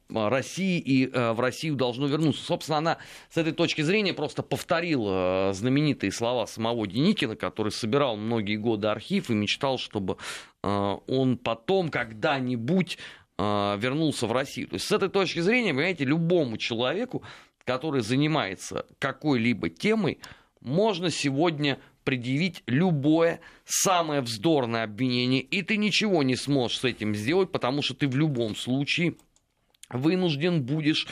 [0.08, 2.44] России и в Россию должно вернуться.
[2.44, 2.98] Собственно, она
[3.30, 9.28] с этой точки зрения просто повторила знаменитые слова самого Деникина, который собирал многие годы архив
[9.28, 10.18] и мечтал, чтобы
[10.62, 12.98] он потом когда-нибудь
[13.38, 14.68] вернулся в Россию.
[14.68, 17.22] То есть с этой точки зрения, понимаете, любому человеку,
[17.64, 20.20] который занимается какой-либо темой,
[20.60, 27.50] можно сегодня предъявить любое самое вздорное обвинение, и ты ничего не сможешь с этим сделать,
[27.50, 29.16] потому что ты в любом случае
[29.90, 31.06] вынужден будешь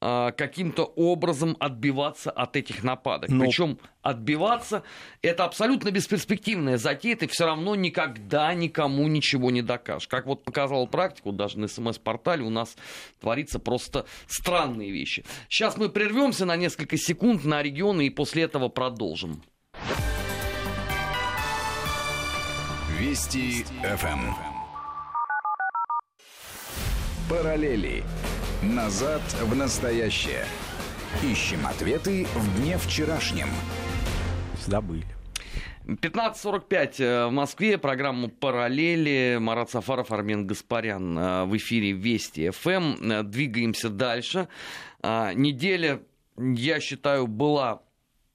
[0.00, 3.30] а, каким-то образом отбиваться от этих нападок.
[3.30, 3.44] Но...
[3.44, 4.84] Причем отбиваться
[5.22, 10.06] это абсолютно бесперспективная затея, ты все равно никогда никому ничего не докажешь.
[10.06, 12.76] Как вот показала практику, даже на СМС-портале у нас
[13.20, 15.24] творится просто странные вещи.
[15.48, 19.42] Сейчас мы прервемся на несколько секунд на регионы и после этого продолжим.
[23.00, 24.57] Вести ФМ.
[27.28, 28.04] Параллели.
[28.62, 30.46] Назад в настоящее.
[31.22, 33.48] Ищем ответы в дне вчерашнем.
[34.66, 35.04] Забыли.
[35.86, 37.76] 15.45 э, в Москве.
[37.76, 39.36] Программа «Параллели».
[39.38, 43.10] Марат Сафаров, Армен Гаспарян э, в эфире Вести ФМ.
[43.12, 44.48] Э, двигаемся дальше.
[45.02, 46.00] Неделя,
[46.36, 47.82] я считаю, была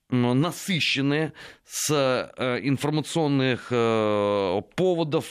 [0.10, 1.34] насыщенная
[1.66, 1.92] с
[2.64, 3.68] информационных
[4.76, 5.26] поводов.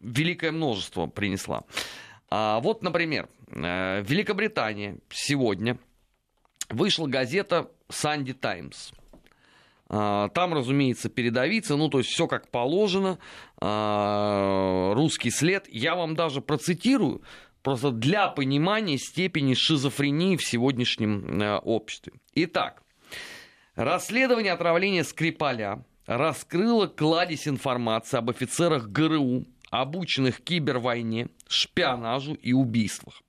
[0.00, 1.64] Великое множество принесла.
[2.36, 5.78] А вот, например, Великобритания сегодня
[6.68, 8.90] вышла газета «Санди Таймс».
[9.88, 13.20] А, там, разумеется, передовица, ну, то есть все как положено,
[13.60, 15.68] а, русский след.
[15.68, 17.22] Я вам даже процитирую,
[17.62, 22.14] просто для понимания степени шизофрении в сегодняшнем э, обществе.
[22.34, 22.82] Итак,
[23.76, 33.22] расследование отравления Скрипаля раскрыло кладезь информации об офицерах ГРУ, обученных кибервойне, шпионажу и убийствах.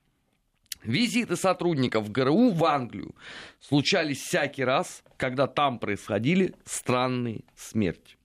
[0.84, 3.16] Визиты сотрудников ГРУ в Англию
[3.60, 8.18] случались всякий раз, когда там происходили странные смерти.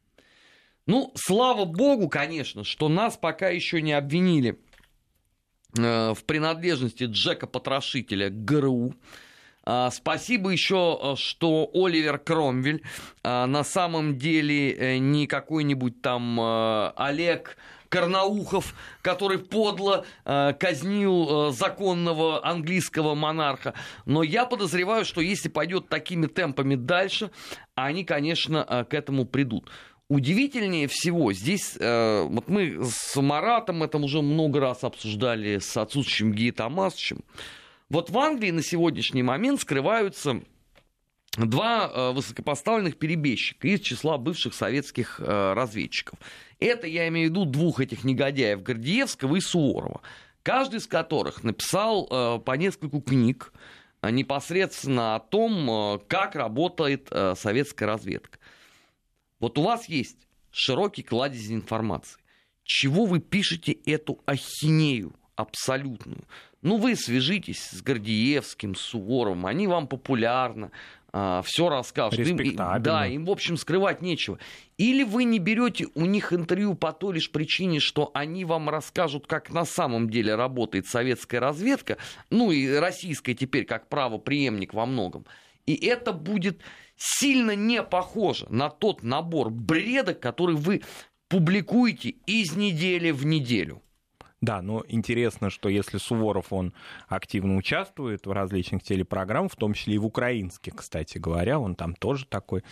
[0.87, 4.59] Ну, слава богу, конечно, что нас пока еще не обвинили
[5.79, 8.95] э, в принадлежности Джека Потрошителя к ГРУ.
[9.63, 12.83] А, спасибо еще, э, что Оливер Кромвель
[13.23, 16.41] а, на самом деле э, не какой-нибудь там
[16.97, 17.57] Олег
[17.91, 23.75] Карнаухов, который подло э, казнил э, законного английского монарха.
[24.07, 27.31] Но я подозреваю, что если пойдет такими темпами дальше,
[27.75, 29.71] они, конечно, э, к этому придут.
[30.09, 36.53] Удивительнее всего здесь, э, вот мы с Маратом это уже много раз обсуждали с отсутствующим
[36.53, 37.25] Томасовичем.
[37.89, 40.43] Вот в Англии на сегодняшний момент скрываются
[41.37, 46.19] два э, высокопоставленных перебежчика из числа бывших советских э, разведчиков.
[46.61, 50.03] Это я имею в виду двух этих негодяев, Гордеевского и Суворова,
[50.43, 53.53] каждый из которых написал э, по нескольку книг
[54.03, 58.39] непосредственно о том, как работает советская разведка.
[59.41, 60.17] Вот у вас есть
[60.51, 62.19] широкий кладезь информации.
[62.65, 66.25] Чего вы пишете эту ахинею абсолютную?
[66.63, 70.71] Ну, вы свяжитесь с Гордеевским, с Суворовым, они вам популярны,
[71.13, 72.29] а, все рассказывают.
[72.29, 74.39] Им, да, им, в общем, скрывать нечего.
[74.79, 79.27] Или вы не берете у них интервью по той лишь причине, что они вам расскажут,
[79.27, 81.97] как на самом деле работает советская разведка,
[82.31, 85.27] ну и российская теперь как правоприемник во многом.
[85.67, 86.61] И это будет
[86.97, 90.83] сильно не похоже на тот набор бреда, который вы
[91.29, 93.83] публикуете из недели в неделю.
[94.41, 96.73] Да, но интересно, что если Суворов, он
[97.09, 101.95] активно участвует в различных телепрограммах, в том числе и в украинских, кстати говоря, он там
[101.95, 102.63] тоже такой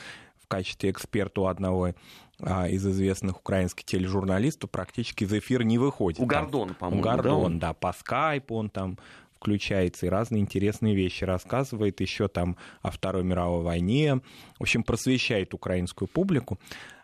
[0.43, 1.93] в качестве эксперта у одного
[2.41, 6.21] а, из известных украинских тележурналистов практически из эфира не выходит.
[6.21, 7.01] У Гордона, по-моему.
[7.01, 8.97] У Гордона, да, да, по скайпу он там
[9.37, 14.17] включается и разные интересные вещи рассказывает еще там о Второй мировой войне,
[14.59, 16.59] в общем, просвещает украинскую публику,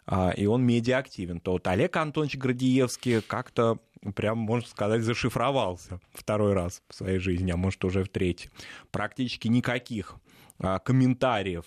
[0.06, 1.40] а, и он медиаактивен.
[1.40, 3.78] То вот Олег Антонович Градиевский как-то
[4.12, 8.50] прям, можно сказать, зашифровался второй раз в своей жизни, а может уже в третий.
[8.90, 10.16] Практически никаких
[10.58, 11.64] а, комментариев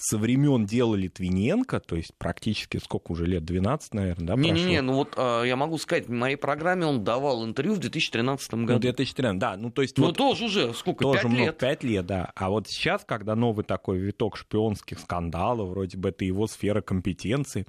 [0.00, 4.94] со времен дела Литвиненко, то есть практически сколько уже лет, 12, наверное, да, Не-не-не, ну
[4.94, 8.72] вот э, я могу сказать, в моей программе он давал интервью в 2013 году.
[8.72, 9.98] Ну, 2013, да, ну то есть...
[9.98, 11.58] Ну вот тоже уже, сколько, тоже 5 лет?
[11.58, 12.32] 5 лет, да.
[12.34, 17.66] А вот сейчас, когда новый такой виток шпионских скандалов, вроде бы это его сфера компетенции,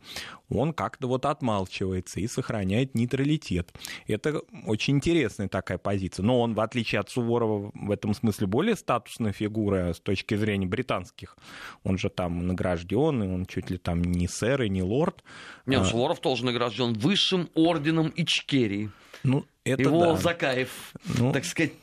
[0.50, 3.74] он как-то вот отмалчивается и сохраняет нейтралитет.
[4.08, 6.24] Это очень интересная такая позиция.
[6.24, 10.66] Но он, в отличие от Суворова, в этом смысле более статусная фигура с точки зрения
[10.66, 11.38] британских.
[11.84, 15.24] Он же там награжден, и он чуть ли там не сэр и не лорд.
[15.66, 15.86] Нет, а...
[15.86, 18.92] Суворов тоже награжден высшим орденом Ичкерии.
[19.24, 20.18] Ну, это Его да.
[20.18, 21.32] Закаев, ну...
[21.32, 21.74] так сказать,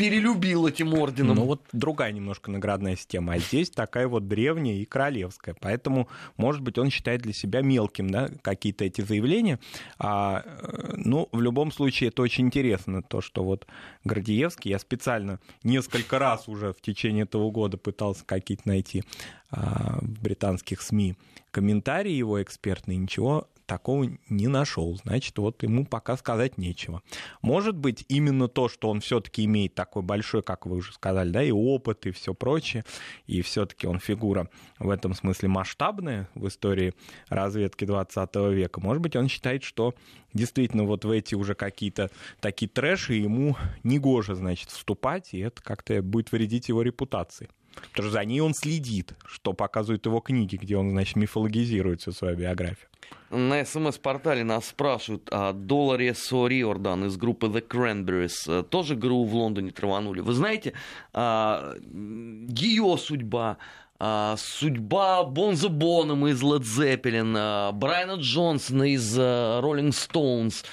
[0.00, 1.36] перелюбил этим орденом.
[1.36, 5.54] Ну вот другая немножко наградная система, а здесь такая вот древняя и королевская.
[5.60, 9.58] Поэтому, может быть, он считает для себя мелким да, какие-то эти заявления.
[9.98, 13.66] А, э, ну, в любом случае, это очень интересно, то, что вот
[14.04, 19.04] Гордеевский, я специально несколько раз уже в течение этого года пытался какие-то найти
[19.50, 21.14] а, в британских СМИ
[21.50, 24.96] комментарии его экспертные, ничего такого не нашел.
[24.96, 27.02] Значит, вот ему пока сказать нечего.
[27.40, 31.40] Может быть, именно то, что он все-таки имеет такой большой, как вы уже сказали, да,
[31.40, 32.84] и опыт, и все прочее,
[33.28, 34.50] и все-таки он фигура
[34.80, 36.94] в этом смысле масштабная в истории
[37.28, 38.80] разведки 20 века.
[38.80, 39.94] Может быть, он считает, что
[40.34, 42.10] действительно вот в эти уже какие-то
[42.40, 47.48] такие трэши ему негоже, значит, вступать, и это как-то будет вредить его репутации.
[47.74, 52.12] Потому что за ней он следит, что показывают его книги, где он, значит, мифологизирует всю
[52.12, 52.90] свою биографию.
[53.30, 58.60] На СМС-портале нас спрашивают о Долларе Сориордан из группы The Cranberries.
[58.60, 60.20] Э, тоже ГРУ в Лондоне траванули.
[60.20, 60.72] Вы знаете,
[61.12, 63.58] а, ее судьба,
[64.00, 70.64] а, судьба Бонза Бонома из Led Zeppelin, Брайана Джонсона из Rolling Stones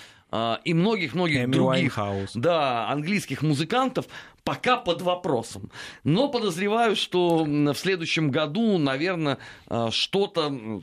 [0.66, 1.98] и многих-многих других
[2.36, 4.08] да, английских музыкантов
[4.48, 5.70] пока под вопросом.
[6.06, 9.40] Но подозреваю, что в следующем году, наверное,
[9.90, 10.82] что-то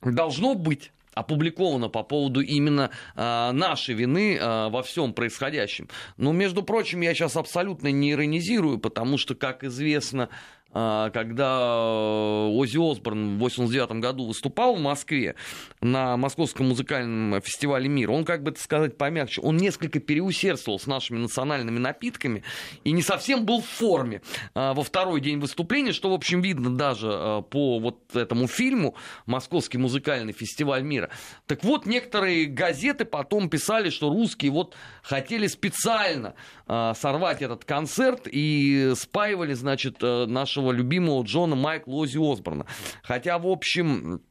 [0.00, 5.88] должно быть опубликовано по поводу именно э, нашей вины э, во всем происходящем.
[6.18, 10.28] Но, между прочим, я сейчас абсолютно не иронизирую, потому что, как известно,
[10.76, 15.34] когда э, Ози Осборн в 89 году выступал в Москве
[15.80, 20.86] на Московском музыкальном фестивале «Мир», он, как бы это сказать помягче, он несколько переусердствовал с
[20.86, 22.42] нашими национальными напитками
[22.84, 24.20] и не совсем был в форме
[24.54, 28.96] а, во второй день выступления, что, в общем, видно даже а, по вот этому фильму
[29.24, 31.08] «Московский музыкальный фестиваль мира».
[31.46, 36.34] Так вот, некоторые газеты потом писали, что русские вот хотели специально
[36.66, 42.66] сорвать этот концерт и спаивали, значит, э, нашего нашего любимого Джона Майкла Ози Осборна.
[43.02, 44.22] Хотя, в общем,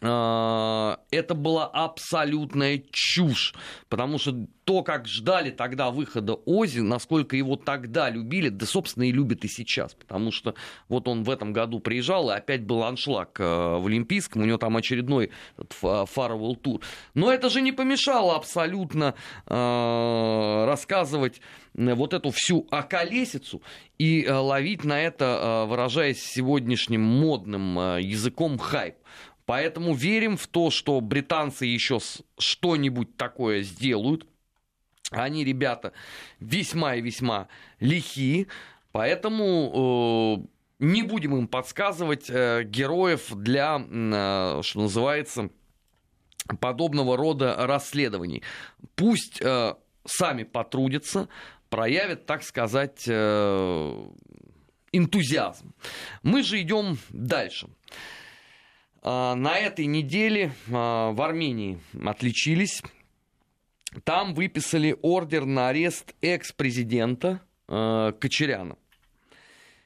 [0.00, 3.54] это была абсолютная чушь,
[3.88, 9.12] потому что то, как ждали тогда выхода Ози, насколько его тогда любили, да, собственно, и
[9.12, 10.54] любят и сейчас, потому что
[10.88, 14.58] вот он в этом году приезжал, и опять был аншлаг э, в Олимпийском, у него
[14.58, 15.30] там очередной
[15.70, 16.80] фаровал тур.
[17.14, 19.14] Но это же не помешало абсолютно
[19.46, 21.40] э, рассказывать
[21.74, 23.62] вот эту всю околесицу
[23.98, 28.96] и э, ловить на это, выражаясь сегодняшним модным языком, хайп.
[29.46, 32.00] Поэтому верим в то, что британцы еще
[32.36, 34.26] что-нибудь такое сделают.
[35.10, 35.92] Они, ребята,
[36.40, 37.46] весьма и весьма
[37.78, 38.48] лихие.
[38.90, 45.50] Поэтому э, не будем им подсказывать э, героев для, э, что называется,
[46.60, 48.42] подобного рода расследований.
[48.96, 49.74] Пусть э,
[50.04, 51.28] сами потрудятся,
[51.68, 54.08] проявят, так сказать, э,
[54.92, 55.72] энтузиазм.
[56.22, 57.68] Мы же идем дальше.
[59.02, 62.82] А, на этой неделе а, в Армении отличились.
[64.04, 68.76] Там выписали ордер на арест экс-президента а, Кочеряна.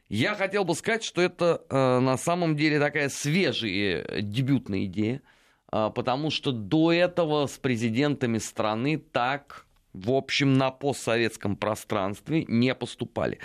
[0.08, 5.22] Я хотел бы сказать, что это на самом деле такая свежая дебютная идея,
[5.70, 13.38] потому что до этого с президентами страны так, в общем, на постсоветском пространстве не поступали.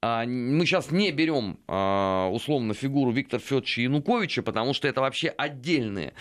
[0.00, 5.28] А, мы сейчас не берем а, условно фигуру Виктора Федоровича Януковича, потому что это вообще
[5.28, 6.14] отдельная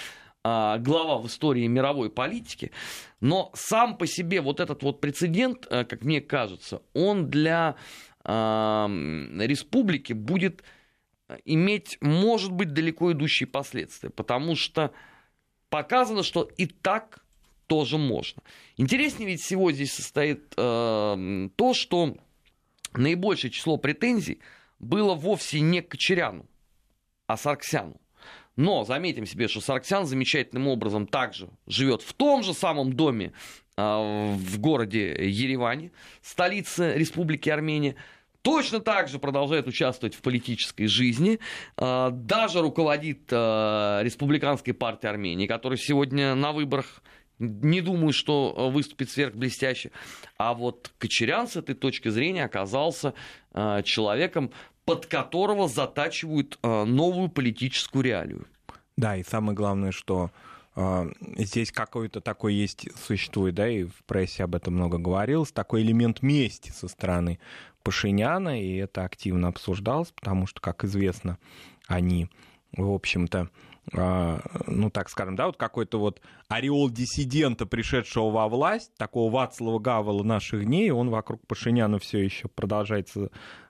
[0.44, 2.72] а, глава в истории мировой политики.
[3.22, 7.76] Но сам по себе вот этот вот прецедент, как мне кажется, он для
[8.26, 10.64] республики будет
[11.46, 14.92] иметь, может быть, далеко идущие последствия, потому что
[15.70, 17.24] показано, что и так
[17.68, 18.44] тоже можно.
[18.76, 22.18] Интереснее ведь всего здесь состоит э, то, что
[22.94, 24.40] наибольшее число претензий
[24.80, 26.46] было вовсе не к Кочеряну,
[27.26, 28.00] а Сарксяну.
[28.56, 33.34] Но заметим себе, что Сарксян замечательным образом также живет в том же самом доме
[33.78, 35.92] э, в городе Ереване,
[36.24, 37.96] столице Республики Армения,
[38.42, 41.40] точно так же продолжает участвовать в политической жизни,
[41.78, 47.04] э, даже руководит э, Республиканской партией Армении, которая сегодня на выборах
[47.40, 49.92] не думаю, что э, выступит сверхблестяще.
[50.38, 53.14] А вот Кочерян с этой точки зрения оказался
[53.54, 54.52] э, человеком,
[54.86, 58.48] под которого затачивают э, новую политическую реалию.
[58.96, 60.32] Да, и самое главное, что
[61.38, 66.22] здесь какой-то такой есть, существует, да, и в прессе об этом много говорилось, такой элемент
[66.22, 67.40] мести со стороны
[67.82, 71.40] Пашиняна, и это активно обсуждалось, потому что, как известно,
[71.88, 72.30] они,
[72.74, 73.50] в общем-то,
[73.94, 80.24] ну, так скажем, да, вот какой-то вот ореол диссидента, пришедшего во власть, такого Вацлава Гавела
[80.24, 83.10] наших дней, он вокруг Пашиняна все еще продолжает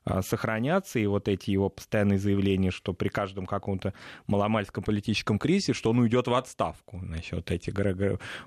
[0.05, 3.93] а, сохраняться, и вот эти его постоянные заявления, что при каждом каком-то
[4.25, 7.73] маломальском политическом кризисе, что он уйдет в отставку, насчет этих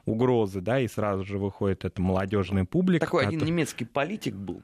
[0.07, 3.07] угрозы, да, и сразу же выходит эта молодежная публика.
[3.07, 3.37] Такой который...
[3.37, 4.63] один немецкий политик был,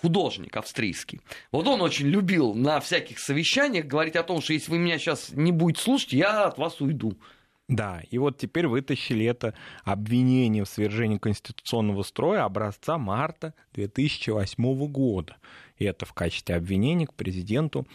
[0.00, 1.20] художник австрийский.
[1.52, 5.30] Вот он очень любил на всяких совещаниях говорить о том, что если вы меня сейчас
[5.32, 7.16] не будете слушать, я от вас уйду.
[7.68, 15.36] Да, и вот теперь вытащили это обвинение в свержении конституционного строя образца марта 2008 года.
[15.76, 17.86] И это в качестве обвинения к президенту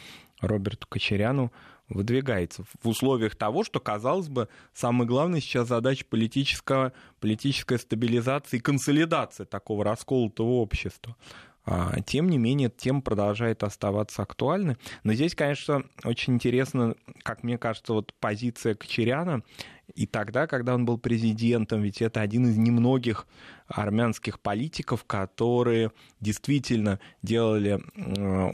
[0.41, 1.53] Роберту Кочеряну
[1.87, 8.61] выдвигается в условиях того, что, казалось бы, самая главная сейчас задача политического, политическая стабилизация и
[8.61, 11.15] консолидация такого расколотого общества.
[11.63, 14.77] А, тем не менее, тема продолжает оставаться актуальной.
[15.03, 19.43] Но здесь, конечно, очень интересно, как мне кажется, вот позиция Кочеряна
[19.95, 23.27] и тогда, когда он был президентом, ведь это один из немногих
[23.73, 27.79] армянских политиков, которые действительно делали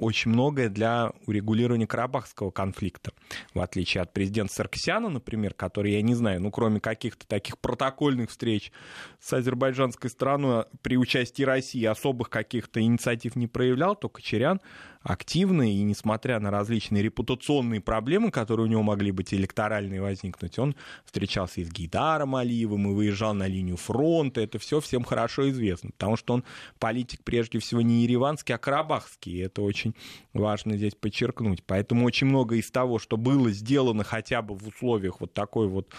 [0.02, 3.12] очень многое для урегулирования карабахского конфликта.
[3.54, 8.30] В отличие от президента Сарксяна, например, который, я не знаю, ну, кроме каких-то таких протокольных
[8.30, 8.72] встреч
[9.20, 14.62] с азербайджанской страной при участии России особых каких-то инициатив не проявлял, то Кочерян
[15.02, 20.76] активный, и несмотря на различные репутационные проблемы, которые у него могли быть электоральные возникнуть, он
[21.06, 25.92] встречался и с Гейдаром Алиевым, и выезжал на линию фронта, это все всем хорошо известно,
[25.92, 26.44] потому что он
[26.80, 29.96] политик прежде всего не ереванский, а карабахский, и это очень
[30.34, 31.64] важно здесь подчеркнуть.
[31.66, 35.94] Поэтому очень много из того, что было сделано хотя бы в условиях вот такой вот,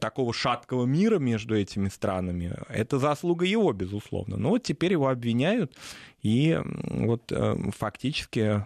[0.00, 4.36] такого шаткого мира между этими странами, это заслуга его, безусловно.
[4.36, 5.76] Но вот теперь его обвиняют,
[6.22, 8.64] и вот э, фактически,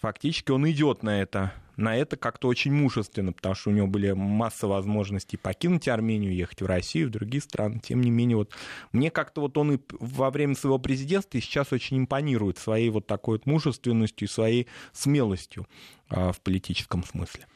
[0.00, 4.12] фактически он идет на это, на это как-то очень мужественно, потому что у него были
[4.12, 7.80] масса возможностей покинуть Армению, ехать в Россию, в другие страны.
[7.82, 8.52] Тем не менее, вот
[8.92, 13.06] мне как-то вот он и во время своего президентства и сейчас очень импонирует своей вот
[13.06, 15.66] такой вот мужественностью и своей смелостью
[16.08, 17.46] а, в политическом смысле.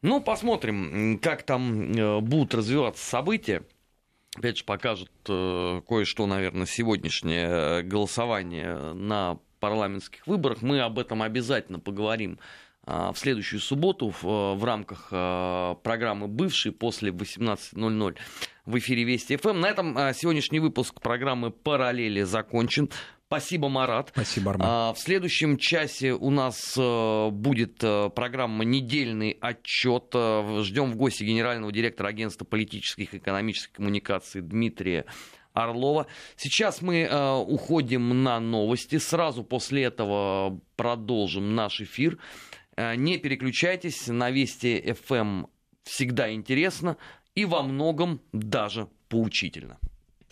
[0.00, 3.64] Ну, посмотрим, как там э, будут развиваться события
[4.38, 10.62] опять же, покажет э, кое-что, наверное, сегодняшнее голосование на парламентских выборах.
[10.62, 12.38] Мы об этом обязательно поговорим
[12.86, 18.16] э, в следующую субботу в, э, рамках э, программы «Бывший» после 18.00
[18.66, 19.60] в эфире Вести ФМ.
[19.60, 22.90] На этом э, сегодняшний выпуск программы «Параллели» закончен.
[23.28, 24.08] Спасибо, Марат.
[24.08, 24.66] Спасибо, Арман.
[24.70, 30.04] А, в следующем часе у нас э, будет э, программа «Недельный отчет».
[30.14, 35.04] Э, ждем в гости генерального директора агентства политических и экономических коммуникаций Дмитрия
[35.52, 36.06] Орлова.
[36.36, 38.96] Сейчас мы э, уходим на новости.
[38.96, 42.16] Сразу после этого продолжим наш эфир.
[42.76, 44.06] Э, не переключайтесь.
[44.06, 45.50] На Вести FM
[45.82, 46.96] всегда интересно
[47.34, 49.78] и во многом даже поучительно.